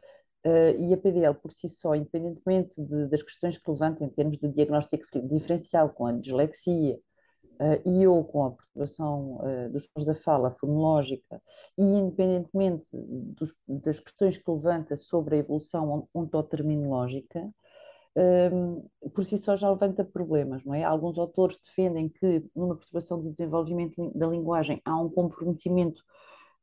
e 0.45 0.95
a 0.95 0.97
PDL 0.97 1.35
por 1.35 1.53
si 1.53 1.69
só, 1.69 1.95
independentemente 1.95 2.81
de, 2.81 3.07
das 3.09 3.23
questões 3.23 3.59
que 3.59 3.71
levanta 3.71 4.05
em 4.05 4.09
termos 4.09 4.39
de 4.39 4.49
diagnóstico 4.49 5.05
diferencial 5.29 5.91
com 5.91 6.07
a 6.07 6.13
dislexia, 6.13 6.99
Uh, 7.61 7.83
e 7.85 8.07
ou 8.07 8.25
com 8.25 8.45
a 8.45 8.51
perturbação 8.53 9.41
uh, 9.41 9.69
dos 9.73 9.89
sons 9.93 10.05
da 10.05 10.15
fala 10.15 10.53
fonológica, 10.61 11.43
e 11.77 11.83
independentemente 11.83 12.87
dos, 12.93 13.53
das 13.67 13.99
questões 13.99 14.37
que 14.37 14.49
levanta 14.49 14.97
sobre 14.97 15.35
a 15.35 15.39
evolução 15.41 16.09
ontoterminológica, 16.15 17.53
um, 18.53 18.85
por 19.15 19.25
si 19.25 19.39
só 19.39 19.55
já 19.57 19.71
levanta 19.71 20.05
problemas, 20.05 20.65
não 20.65 20.75
é? 20.75 20.83
Alguns 20.83 21.19
autores 21.19 21.59
defendem 21.59 22.09
que 22.09 22.45
numa 22.55 22.77
perturbação 22.77 23.21
do 23.21 23.31
desenvolvimento 23.31 24.11
da 24.15 24.27
linguagem 24.27 24.81
há 24.85 24.97
um 25.01 25.09
comprometimento 25.09 26.03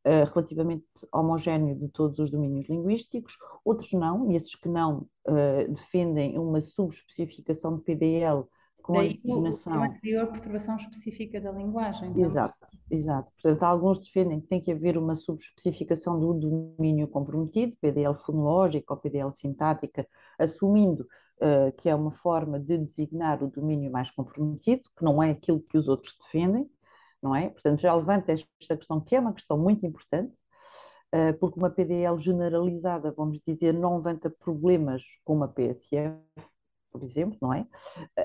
uh, 0.05 0.31
relativamente 0.33 0.85
homogéneo 1.11 1.75
de 1.75 1.89
todos 1.89 2.19
os 2.19 2.29
domínios 2.29 2.67
linguísticos, 2.69 3.37
outros 3.63 3.91
não, 3.93 4.31
e 4.31 4.35
esses 4.35 4.55
que 4.55 4.69
não 4.69 5.07
uh, 5.27 5.71
defendem 5.71 6.37
uma 6.37 6.61
subespecificação 6.61 7.75
de 7.77 7.83
PDL 7.83 8.45
com 8.85 8.93
Daí, 8.93 9.09
a 9.09 9.13
designação. 9.13 9.73
Uma 9.73 9.87
anterior 9.87 10.27
perturbação 10.27 10.75
específica 10.75 11.41
da 11.41 11.51
linguagem. 11.51 12.11
Então. 12.11 12.23
Exato, 12.23 12.67
exato. 12.89 13.31
Portanto, 13.41 13.63
alguns 13.63 13.99
defendem 13.99 14.39
que 14.39 14.47
tem 14.47 14.61
que 14.61 14.71
haver 14.71 14.95
uma 14.95 15.15
subespecificação 15.15 16.19
do 16.19 16.33
domínio 16.35 17.07
comprometido, 17.07 17.75
PDL 17.81 18.13
fonológica 18.13 18.93
ou 18.93 18.99
PDL 18.99 19.31
sintática, 19.31 20.07
assumindo 20.37 21.07
uh, 21.37 21.71
que 21.77 21.89
é 21.89 21.95
uma 21.95 22.11
forma 22.11 22.59
de 22.59 22.77
designar 22.77 23.43
o 23.43 23.49
domínio 23.49 23.91
mais 23.91 24.11
comprometido, 24.11 24.83
que 24.95 25.03
não 25.03 25.21
é 25.21 25.31
aquilo 25.31 25.61
que 25.61 25.79
os 25.79 25.87
outros 25.87 26.15
defendem, 26.21 26.69
não 27.21 27.35
é? 27.35 27.49
Portanto, 27.49 27.81
já 27.81 27.93
levanta 27.93 28.31
esta 28.31 28.77
questão, 28.77 29.01
que 29.01 29.15
é 29.15 29.19
uma 29.19 29.33
questão 29.33 29.57
muito 29.57 29.85
importante, 29.85 30.37
uh, 31.13 31.37
porque 31.39 31.59
uma 31.59 31.69
PDL 31.69 32.17
generalizada, 32.17 33.11
vamos 33.11 33.39
dizer, 33.45 33.73
não 33.73 33.97
levanta 33.97 34.29
problemas 34.29 35.03
com 35.23 35.35
uma 35.35 35.47
PSF, 35.47 36.19
por 36.95 37.03
exemplo, 37.03 37.37
não 37.41 37.53
é? 37.53 37.67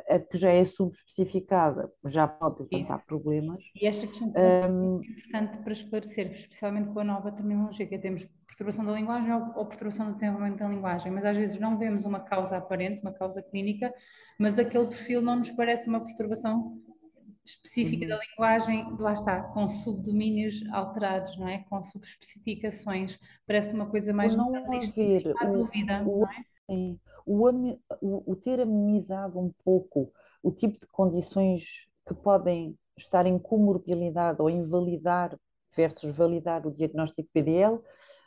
A, 0.08 0.20
que 0.20 0.38
já 0.38 0.50
é 0.50 0.62
subespecificada 0.62 1.92
já 2.04 2.28
pode 2.28 2.62
levantar 2.62 2.98
Isso. 2.98 3.06
problemas. 3.06 3.64
E 3.74 3.86
esta 3.86 4.06
questão 4.06 4.32
é 4.36 4.68
um, 4.68 5.02
importante 5.02 5.58
para 5.58 5.72
esclarecer, 5.72 6.30
especialmente 6.30 6.92
com 6.92 7.00
a 7.00 7.04
nova 7.04 7.32
terminologia, 7.32 7.84
que 7.86 7.96
é 7.96 7.98
temos 7.98 8.28
perturbação 8.46 8.84
da 8.84 8.92
linguagem 8.92 9.32
ou, 9.32 9.52
ou 9.56 9.66
perturbação 9.66 10.06
do 10.06 10.14
desenvolvimento 10.14 10.58
da 10.58 10.68
linguagem, 10.68 11.10
mas 11.10 11.24
às 11.24 11.36
vezes 11.36 11.58
não 11.58 11.78
vemos 11.78 12.04
uma 12.04 12.20
causa 12.20 12.58
aparente, 12.58 13.02
uma 13.02 13.12
causa 13.12 13.42
clínica, 13.42 13.92
mas 14.38 14.56
aquele 14.56 14.86
perfil 14.86 15.20
não 15.20 15.36
nos 15.36 15.50
parece 15.50 15.88
uma 15.88 16.00
perturbação 16.00 16.80
específica 17.50 18.04
uhum. 18.04 18.10
da 18.10 18.18
linguagem, 18.18 18.96
lá 18.98 19.12
está, 19.12 19.42
com 19.42 19.68
subdomínios 19.68 20.62
alterados, 20.72 21.36
não 21.36 21.48
é? 21.48 21.58
Com 21.68 21.82
subespecificações, 21.82 23.18
parece 23.46 23.74
uma 23.74 23.86
coisa 23.86 24.12
mais... 24.12 24.34
não 24.34 24.54
haver 24.54 25.32
a 25.38 25.44
dúvida, 25.46 26.02
o, 26.02 26.20
não 26.20 26.28
é? 26.28 26.44
Sim 26.66 27.00
o, 27.26 27.48
o, 28.00 28.32
o 28.32 28.36
ter 28.36 28.60
amenizado 28.60 29.38
um 29.38 29.52
pouco 29.64 30.12
o 30.42 30.50
tipo 30.50 30.78
de 30.78 30.86
condições 30.86 31.86
que 32.06 32.14
podem 32.14 32.76
estar 32.96 33.26
em 33.26 33.38
comorbilidade 33.38 34.40
ou 34.40 34.50
invalidar 34.50 35.38
versus 35.76 36.10
validar 36.10 36.66
o 36.66 36.72
diagnóstico 36.72 37.28
PDL, 37.32 37.80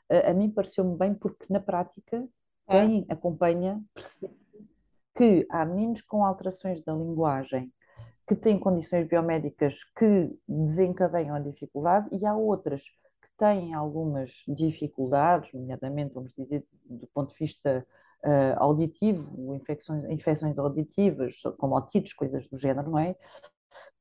a, 0.09 0.31
a 0.31 0.33
mim 0.33 0.49
pareceu-me 0.49 0.97
bem 0.97 1.13
porque 1.13 1.45
na 1.49 1.59
prática 1.59 2.25
quem 2.69 3.05
acompanha 3.09 3.83
percebe 3.93 4.33
que 5.15 5.45
há 5.49 5.65
meninos 5.65 6.01
com 6.01 6.23
alterações 6.23 6.81
da 6.81 6.93
linguagem 6.93 7.71
que 8.27 8.35
têm 8.35 8.57
condições 8.57 9.07
biomédicas 9.07 9.83
que 9.97 10.37
desencadeiam 10.47 11.35
a 11.35 11.39
dificuldade 11.39 12.07
e 12.11 12.25
há 12.25 12.35
outras 12.35 12.83
que 12.83 13.29
têm 13.37 13.73
algumas 13.73 14.43
dificuldades, 14.47 15.51
nomeadamente, 15.53 16.13
vamos 16.13 16.33
dizer, 16.33 16.65
do 16.85 17.07
ponto 17.07 17.33
de 17.33 17.39
vista 17.39 17.85
uh, 18.23 18.57
auditivo, 18.57 19.53
infecções, 19.55 20.05
infecções 20.05 20.57
auditivas, 20.57 21.41
como 21.57 21.75
otites, 21.75 22.13
coisas 22.13 22.47
do 22.47 22.57
género, 22.57 22.91
não 22.91 22.99
é? 22.99 23.15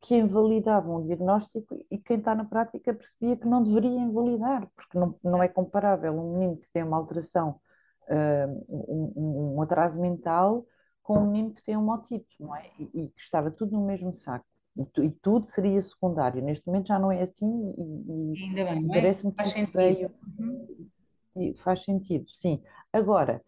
Que 0.00 0.16
invalidavam 0.16 0.96
o 0.96 1.02
diagnóstico 1.02 1.76
e 1.90 1.98
quem 1.98 2.18
está 2.18 2.34
na 2.34 2.44
prática 2.44 2.94
percebia 2.94 3.36
que 3.36 3.46
não 3.46 3.62
deveria 3.62 3.98
invalidar, 4.00 4.68
porque 4.76 4.98
não, 4.98 5.18
não 5.22 5.42
é 5.42 5.48
comparável 5.48 6.12
um 6.12 6.38
menino 6.38 6.56
que 6.56 6.68
tem 6.72 6.82
uma 6.82 6.96
alteração, 6.96 7.60
uh, 8.08 8.64
um, 8.68 9.56
um, 9.56 9.62
atraso 9.62 10.00
mental, 10.00 10.64
com 11.02 11.18
um 11.18 11.26
menino 11.26 11.52
que 11.52 11.62
tem 11.62 11.76
uma 11.76 11.96
otite, 11.96 12.36
não 12.40 12.54
é? 12.54 12.70
E, 12.78 13.08
que 13.08 13.20
estava 13.20 13.50
tudo 13.50 13.72
no 13.72 13.84
mesmo 13.84 14.12
saco. 14.12 14.46
E, 14.76 14.82
e, 15.00 15.10
tudo 15.16 15.46
seria 15.46 15.80
secundário. 15.80 16.42
Neste 16.42 16.66
momento 16.66 16.88
já 16.88 16.98
não 16.98 17.10
é 17.10 17.20
assim 17.22 17.74
e, 17.76 18.32
e, 18.32 18.54
e 18.54 18.88
parece-me 18.88 19.32
que 19.32 19.44
isso 19.44 19.72
veio. 19.72 20.10
Uhum. 20.38 21.54
faz 21.56 21.82
sentido, 21.82 22.26
sim. 22.32 22.62
Agora, 22.92 23.42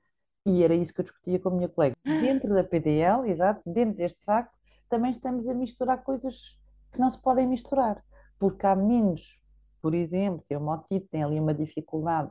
e 0.47 0.62
era 0.62 0.75
isso 0.75 0.93
que 0.93 1.01
eu 1.01 1.05
discutia 1.05 1.38
com 1.38 1.49
a 1.49 1.53
minha 1.53 1.69
colega. 1.69 1.97
Dentro 2.05 2.55
da 2.55 2.62
PDL, 2.62 3.29
exato, 3.29 3.62
dentro 3.64 3.97
deste 3.97 4.23
saco, 4.23 4.53
também 4.88 5.11
estamos 5.11 5.49
a 5.49 5.55
misturar 5.55 6.03
coisas 6.03 6.59
que 6.93 7.01
não 7.01 7.09
se 7.09 7.21
podem 7.21 7.47
misturar. 7.47 8.05
Porque 8.38 8.67
há 8.67 8.77
meninos, 8.77 9.40
por 9.81 9.95
exemplo, 9.95 10.45
têm 10.47 10.59
uma 10.59 10.75
otite, 10.75 11.09
têm 11.09 11.23
ali 11.23 11.40
uma 11.40 11.55
dificuldade 11.55 12.31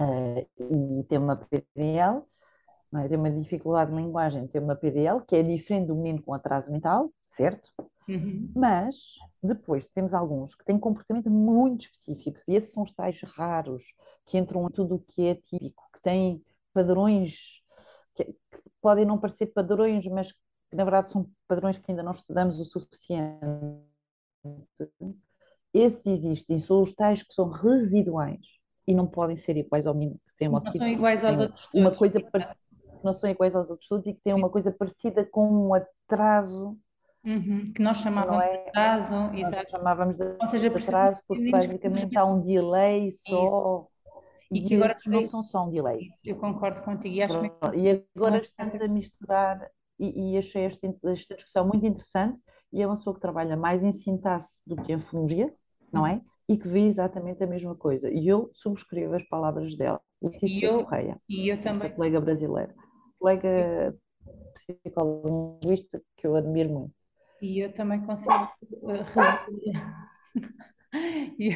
uh, 0.00 0.46
e 0.70 1.04
têm 1.04 1.18
uma 1.18 1.36
PDL, 1.36 2.22
não 2.92 3.00
é? 3.00 3.08
tem 3.08 3.16
uma 3.16 3.30
dificuldade 3.30 3.90
de 3.90 3.96
linguagem, 3.96 4.46
tem 4.46 4.60
uma 4.60 4.74
PDL, 4.74 5.22
que 5.26 5.36
é 5.36 5.42
diferente 5.42 5.86
do 5.86 5.94
menino 5.94 6.22
com 6.22 6.34
atraso 6.34 6.72
mental, 6.72 7.10
certo? 7.28 7.70
Uhum. 8.08 8.50
Mas 8.54 9.18
depois 9.42 9.86
temos 9.86 10.12
alguns 10.14 10.54
que 10.54 10.64
têm 10.64 10.78
comportamento 10.78 11.30
muito 11.30 11.82
específicos, 11.82 12.46
e 12.48 12.54
esses 12.54 12.72
são 12.72 12.82
os 12.82 12.92
tais 12.92 13.20
raros, 13.22 13.94
que 14.26 14.38
entram 14.38 14.66
em 14.66 14.70
tudo 14.70 14.96
o 14.96 14.98
que 14.98 15.26
é 15.26 15.34
típico, 15.36 15.88
que 15.92 16.02
têm 16.02 16.42
padrões 16.72 17.62
que, 18.14 18.24
que, 18.24 18.70
podem 18.80 19.04
não 19.04 19.18
parecer 19.18 19.46
padrões, 19.46 20.06
mas 20.06 20.32
que 20.32 20.76
na 20.76 20.84
verdade 20.84 21.10
são 21.10 21.28
padrões 21.46 21.78
que 21.78 21.90
ainda 21.90 22.02
não 22.02 22.12
estudamos 22.12 22.58
o 22.58 22.64
suficiente. 22.64 23.38
Esses 25.72 26.06
existem, 26.06 26.58
são 26.58 26.82
os 26.82 26.94
tais 26.94 27.22
que 27.22 27.32
são 27.32 27.48
residuais 27.48 28.58
e 28.86 28.94
não 28.94 29.06
podem 29.06 29.36
ser 29.36 29.56
iguais 29.56 29.86
ao 29.86 29.94
mínimo 29.94 30.20
que 30.26 30.36
tem 30.36 30.48
uma 30.48 30.60
Não 30.60 30.72
são 30.72 30.88
iguais 30.88 31.24
aos 31.24 31.38
outros 31.38 31.68
uma 31.74 31.94
coisa 31.94 32.20
não 33.04 33.12
são 33.12 33.28
iguais 33.30 33.54
aos 33.54 33.70
outros 33.70 33.88
todos 33.88 34.06
e 34.06 34.14
que 34.14 34.20
têm 34.22 34.34
uma 34.34 34.50
coisa 34.50 34.70
parecida 34.72 35.24
com 35.24 35.68
um 35.68 35.74
atraso 35.74 36.78
Uhum, 37.22 37.66
que 37.74 37.82
nós 37.82 37.98
chamávamos 37.98 38.42
é, 38.42 38.62
de 38.62 38.68
atraso, 38.70 39.14
nós 39.14 39.36
exato. 39.36 39.70
chamávamos 39.70 40.16
de, 40.16 40.24
seja, 40.50 40.70
de 40.70 40.78
atraso 40.78 41.22
porque 41.28 41.50
basicamente 41.50 42.16
há 42.16 42.24
um 42.24 42.40
delay 42.40 43.12
só 43.12 43.86
e, 44.50 44.62
que 44.62 44.74
agora 44.74 44.96
não 45.06 45.22
são 45.26 45.42
só 45.42 45.66
um 45.66 45.70
delay. 45.70 46.08
Eu 46.24 46.36
concordo 46.36 46.82
contigo 46.82 47.14
e 47.14 47.22
acho 47.22 47.38
E 47.74 48.04
agora 48.16 48.38
estamos 48.38 48.74
a 48.80 48.88
misturar 48.88 49.70
e, 49.98 50.32
e 50.32 50.38
achei 50.38 50.64
esta, 50.64 50.86
esta, 51.04 51.34
discussão 51.34 51.68
muito 51.68 51.84
interessante 51.84 52.42
e 52.72 52.82
é 52.82 52.86
uma 52.86 52.96
pessoa 52.96 53.14
que 53.14 53.20
trabalha 53.20 53.56
mais 53.56 53.84
em 53.84 53.92
sintaxe 53.92 54.62
do 54.66 54.76
que 54.76 54.92
em 54.92 54.98
fonologia, 54.98 55.52
não 55.92 56.06
é? 56.06 56.22
E 56.48 56.56
que 56.56 56.66
vê 56.66 56.86
exatamente 56.86 57.44
a 57.44 57.46
mesma 57.46 57.76
coisa. 57.76 58.10
E 58.10 58.26
eu 58.26 58.48
subscrevo 58.52 59.14
as 59.14 59.22
palavras 59.22 59.76
dela, 59.76 60.00
Letícia 60.22 60.66
eu, 60.66 60.84
Correia, 60.84 61.20
e 61.28 61.52
eu 61.52 61.60
também. 61.60 61.90
colega 61.92 62.20
brasileira, 62.20 62.74
colega 63.20 63.94
psicóloga 64.54 65.60
que 66.16 66.26
eu 66.26 66.34
admiro 66.34 66.70
muito. 66.70 66.94
E 67.40 67.60
eu 67.60 67.72
também 67.72 68.00
consigo 68.00 68.50
uh, 68.82 69.04
e, 71.38 71.50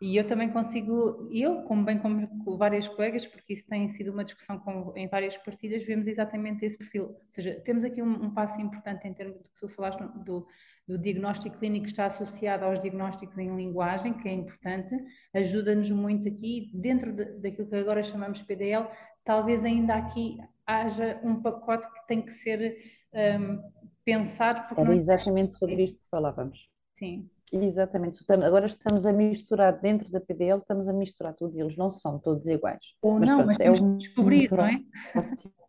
e 0.00 0.16
eu 0.16 0.26
também 0.26 0.50
consigo, 0.50 1.28
eu, 1.32 1.62
como 1.62 1.84
bem 1.84 1.98
como 1.98 2.28
várias 2.58 2.86
colegas, 2.86 3.26
porque 3.26 3.54
isso 3.54 3.66
tem 3.66 3.88
sido 3.88 4.12
uma 4.12 4.24
discussão 4.24 4.58
com, 4.58 4.92
em 4.94 5.08
várias 5.08 5.38
partilhas, 5.38 5.84
vemos 5.84 6.06
exatamente 6.06 6.66
esse 6.66 6.76
perfil. 6.76 7.04
Ou 7.04 7.20
seja, 7.28 7.58
temos 7.64 7.82
aqui 7.82 8.02
um, 8.02 8.24
um 8.24 8.30
passo 8.34 8.60
importante 8.60 9.08
em 9.08 9.14
termos 9.14 9.38
do 9.38 9.44
que 9.44 9.60
tu 9.60 9.68
falaste 9.68 10.00
do, 10.22 10.46
do 10.86 10.98
diagnóstico 10.98 11.56
clínico 11.58 11.84
que 11.84 11.90
está 11.92 12.04
associado 12.04 12.66
aos 12.66 12.78
diagnósticos 12.78 13.38
em 13.38 13.56
linguagem, 13.56 14.12
que 14.12 14.28
é 14.28 14.32
importante, 14.32 14.94
ajuda-nos 15.32 15.90
muito 15.90 16.28
aqui, 16.28 16.70
dentro 16.74 17.10
de, 17.10 17.24
daquilo 17.40 17.68
que 17.68 17.76
agora 17.76 18.02
chamamos 18.02 18.42
PDL, 18.42 18.88
talvez 19.24 19.64
ainda 19.64 19.94
aqui 19.94 20.38
haja 20.66 21.20
um 21.22 21.40
pacote 21.40 21.86
que 21.92 22.06
tem 22.06 22.22
que 22.22 22.32
ser 22.32 22.76
um, 23.14 23.62
pensado. 24.04 24.74
Era 24.76 24.96
exatamente 24.96 25.52
sobre 25.52 25.84
isto 25.84 25.98
que 25.98 26.08
falávamos. 26.10 26.68
Sim. 26.94 27.28
Exatamente. 27.52 28.24
Agora 28.28 28.66
estamos 28.66 29.06
a 29.06 29.12
misturar 29.12 29.80
dentro 29.80 30.10
da 30.10 30.20
PDL, 30.20 30.58
estamos 30.58 30.88
a 30.88 30.92
misturar 30.92 31.34
tudo 31.34 31.56
e 31.56 31.60
eles 31.60 31.76
não 31.76 31.88
são 31.88 32.18
todos 32.18 32.46
iguais. 32.48 32.84
Ou 33.00 33.18
mas, 33.18 33.28
não, 33.28 33.36
pronto, 33.36 33.46
mas 33.46 33.60
é 33.60 33.62
temos 33.64 33.78
é 33.78 33.82
um... 33.82 33.98
que 33.98 34.06
descobrir, 34.06 34.50
não 34.50 34.66
é? 34.66 34.80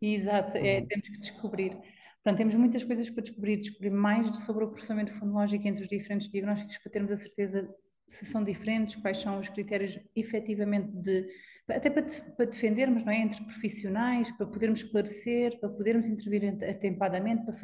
Exato, 0.00 0.56
é, 0.56 0.80
uhum. 0.80 0.86
temos 0.86 1.08
que 1.08 1.18
descobrir. 1.18 1.70
Portanto, 2.22 2.38
temos 2.38 2.54
muitas 2.54 2.84
coisas 2.84 3.10
para 3.10 3.22
descobrir, 3.22 3.56
descobrir 3.56 3.90
mais 3.90 4.26
sobre 4.44 4.64
o 4.64 4.68
processamento 4.68 5.12
fonológico 5.12 5.66
entre 5.66 5.82
os 5.82 5.88
diferentes 5.88 6.28
diagnósticos 6.28 6.78
para 6.78 6.92
termos 6.92 7.10
a 7.10 7.16
certeza 7.16 7.68
se 8.06 8.26
são 8.26 8.44
diferentes, 8.44 8.96
quais 8.96 9.18
são 9.18 9.38
os 9.38 9.48
critérios 9.48 9.98
efetivamente 10.14 10.88
de 10.92 11.26
até 11.68 11.88
para, 11.88 12.02
para, 12.36 12.46
defendermos 12.46 13.04
não 13.04 13.12
é, 13.12 13.18
entre 13.18 13.42
profissionais, 13.44 14.30
para 14.32 14.46
podermos 14.46 14.80
esclarecer, 14.80 15.58
para 15.60 15.68
podermos 15.68 16.08
intervir 16.08 16.44
atempadamente, 16.68 17.44
para 17.44 17.54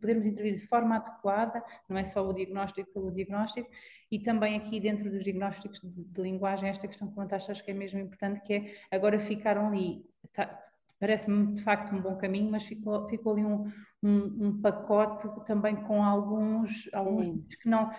podermos 0.00 0.26
intervir 0.26 0.54
de 0.54 0.66
forma 0.66 0.96
adequada, 0.96 1.62
não 1.88 1.98
é 1.98 2.04
só 2.04 2.26
o 2.26 2.32
diagnóstico 2.32 2.90
pelo 2.92 3.10
diagnóstico, 3.10 3.68
e 4.10 4.20
também 4.20 4.56
aqui 4.56 4.78
dentro 4.78 5.10
dos 5.10 5.24
diagnósticos 5.24 5.80
de, 5.80 6.04
de 6.04 6.22
linguagem, 6.22 6.68
esta 6.68 6.86
questão 6.86 7.08
que 7.08 7.14
comentaste 7.14 7.50
acho 7.50 7.64
que 7.64 7.70
é 7.70 7.74
mesmo 7.74 7.98
importante, 7.98 8.40
que 8.42 8.54
é 8.54 8.74
agora 8.90 9.18
ficaram 9.18 9.68
ali, 9.68 10.04
tá, 10.32 10.62
parece-me 11.00 11.52
de 11.54 11.62
facto 11.62 11.94
um 11.94 12.00
bom 12.00 12.16
caminho, 12.16 12.50
mas 12.50 12.64
ficou, 12.64 13.08
ficou 13.08 13.32
ali 13.32 13.44
um, 13.44 13.70
um, 14.02 14.46
um 14.46 14.60
pacote 14.60 15.28
também 15.44 15.74
com 15.74 16.02
alguns, 16.02 16.88
alguns 16.92 17.56
que 17.56 17.68
não, 17.68 17.90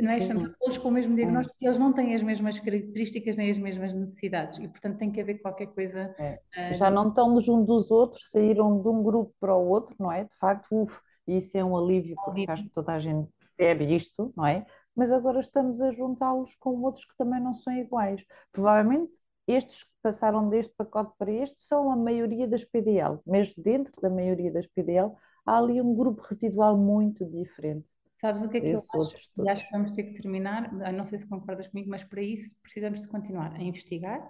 não 0.00 0.10
é, 0.10 0.18
estamos 0.18 0.50
todos 0.58 0.76
com 0.78 0.88
o 0.88 0.90
mesmo 0.90 1.14
diagnóstico 1.14 1.56
e 1.60 1.66
eles 1.66 1.78
não 1.78 1.92
têm 1.92 2.14
as 2.14 2.22
mesmas 2.22 2.58
características 2.58 3.36
nem 3.36 3.50
as 3.50 3.58
mesmas 3.58 3.92
necessidades 3.92 4.58
e 4.58 4.66
portanto 4.68 4.98
tem 4.98 5.10
que 5.10 5.20
haver 5.20 5.40
qualquer 5.40 5.66
coisa. 5.68 6.14
É. 6.18 6.40
Uh, 6.56 6.74
Já 6.74 6.90
não 6.90 7.08
estão 7.08 7.32
nos 7.32 7.48
um 7.48 7.64
dos 7.64 7.90
outros, 7.90 8.30
saíram 8.30 8.80
de 8.80 8.88
um 8.88 9.02
grupo 9.02 9.32
para 9.38 9.54
o 9.54 9.68
outro, 9.68 9.94
não 9.98 10.10
é? 10.10 10.24
De 10.24 10.36
facto, 10.36 10.66
uf, 10.70 10.98
isso 11.26 11.56
é 11.56 11.64
um 11.64 11.76
alívio, 11.76 12.16
porque 12.24 12.44
acho 12.48 12.64
que 12.64 12.70
toda 12.70 12.92
a 12.92 12.98
gente 12.98 13.28
percebe 13.38 13.94
isto, 13.94 14.32
não 14.36 14.46
é? 14.46 14.66
Mas 14.94 15.12
agora 15.12 15.40
estamos 15.40 15.80
a 15.80 15.92
juntá-los 15.92 16.56
com 16.56 16.82
outros 16.82 17.04
que 17.04 17.16
também 17.16 17.40
não 17.40 17.52
são 17.52 17.72
iguais. 17.72 18.24
Provavelmente 18.50 19.12
estes 19.46 19.84
que 19.84 19.90
passaram 20.02 20.48
deste 20.48 20.74
pacote 20.74 21.12
para 21.16 21.30
este 21.30 21.62
são 21.62 21.90
a 21.92 21.96
maioria 21.96 22.48
das 22.48 22.64
PDL, 22.64 23.20
mas 23.24 23.54
dentro 23.54 23.92
da 24.00 24.10
maioria 24.10 24.50
das 24.50 24.66
PDL 24.66 25.12
há 25.46 25.58
ali 25.58 25.80
um 25.80 25.94
grupo 25.94 26.20
residual 26.22 26.76
muito 26.76 27.24
diferente. 27.24 27.86
Sabes 28.16 28.42
o 28.42 28.48
que 28.48 28.56
é 28.56 28.60
que 28.60 28.70
eu 28.70 28.78
acho? 28.78 29.30
E 29.38 29.48
acho 29.48 29.64
que 29.66 29.72
vamos 29.72 29.92
ter 29.92 30.02
que 30.04 30.20
terminar, 30.20 30.72
não 30.72 31.04
sei 31.04 31.18
se 31.18 31.28
concordas 31.28 31.68
comigo, 31.68 31.90
mas 31.90 32.02
para 32.02 32.22
isso 32.22 32.56
precisamos 32.62 33.00
de 33.00 33.08
continuar 33.08 33.52
a 33.54 33.62
investigar, 33.62 34.26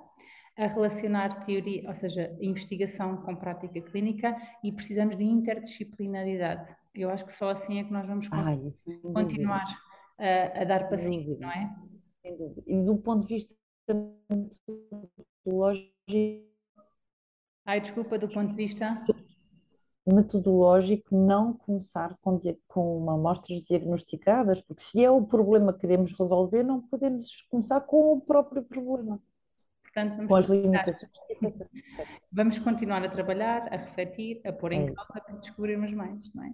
a 0.58 0.66
relacionar 0.66 1.40
teoria, 1.44 1.86
ou 1.86 1.94
seja, 1.94 2.36
investigação 2.40 3.16
com 3.18 3.36
prática 3.36 3.80
clínica 3.80 4.36
e 4.62 4.72
precisamos 4.72 5.16
de 5.16 5.24
interdisciplinaridade. 5.24 6.74
Eu 6.94 7.10
acho 7.10 7.24
que 7.24 7.32
só 7.32 7.50
assim 7.50 7.78
é 7.78 7.84
que 7.84 7.92
nós 7.92 8.06
vamos 8.06 8.28
conseguir 8.28 8.98
ah, 9.04 9.12
continuar 9.12 9.64
a, 10.18 10.62
a, 10.62 10.64
dar 10.64 10.88
passinho, 10.88 11.38
não 11.38 11.50
é? 11.50 11.72
Sem 12.22 12.36
dúvida. 12.36 12.62
E 12.66 12.82
do 12.82 12.96
ponto 12.96 13.26
de 13.26 13.34
vista 13.34 13.54
metodológico. 15.44 15.94
Ai, 17.64 17.80
desculpa, 17.80 18.18
do 18.18 18.28
ponto 18.28 18.50
de 18.50 18.56
vista 18.56 19.04
metodológico 20.06 21.16
não 21.16 21.52
começar 21.52 22.16
com, 22.20 22.40
com 22.68 23.10
amostras 23.10 23.62
diagnosticadas, 23.62 24.60
porque 24.60 24.82
se 24.82 25.04
é 25.04 25.10
o 25.10 25.22
problema 25.22 25.72
que 25.72 25.80
queremos 25.80 26.12
resolver, 26.12 26.62
não 26.62 26.80
podemos 26.80 27.42
começar 27.50 27.80
com 27.80 28.12
o 28.12 28.20
próprio 28.20 28.62
problema. 28.62 29.20
Portanto, 29.82 30.28
com 30.28 30.36
as 30.36 30.46
limitações. 30.46 31.12
Vamos 32.30 32.58
continuar 32.58 33.02
a 33.02 33.08
trabalhar, 33.08 33.66
a 33.72 33.76
refletir, 33.76 34.40
a 34.44 34.52
pôr 34.52 34.72
em 34.72 34.88
é 34.88 34.92
causa 34.92 35.20
para 35.24 35.36
descobrirmos 35.36 35.92
mais, 35.92 36.32
não 36.34 36.44
é? 36.44 36.52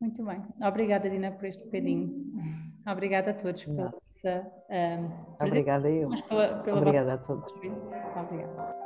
Muito 0.00 0.24
bem. 0.24 0.42
Obrigada, 0.62 1.08
Dina, 1.08 1.32
por 1.32 1.44
este 1.44 1.64
bocadinho. 1.64 2.32
Obrigada 2.86 3.30
a 3.30 3.34
todos 3.34 3.64
pela 3.64 3.94
um, 4.24 5.44
Obrigada 5.44 5.90
eu. 5.90 6.08
Pela, 6.28 6.62
pela 6.62 6.78
Obrigada 6.78 7.14
a 7.14 7.18
todos. 7.18 7.52
Obrigada. 7.52 8.83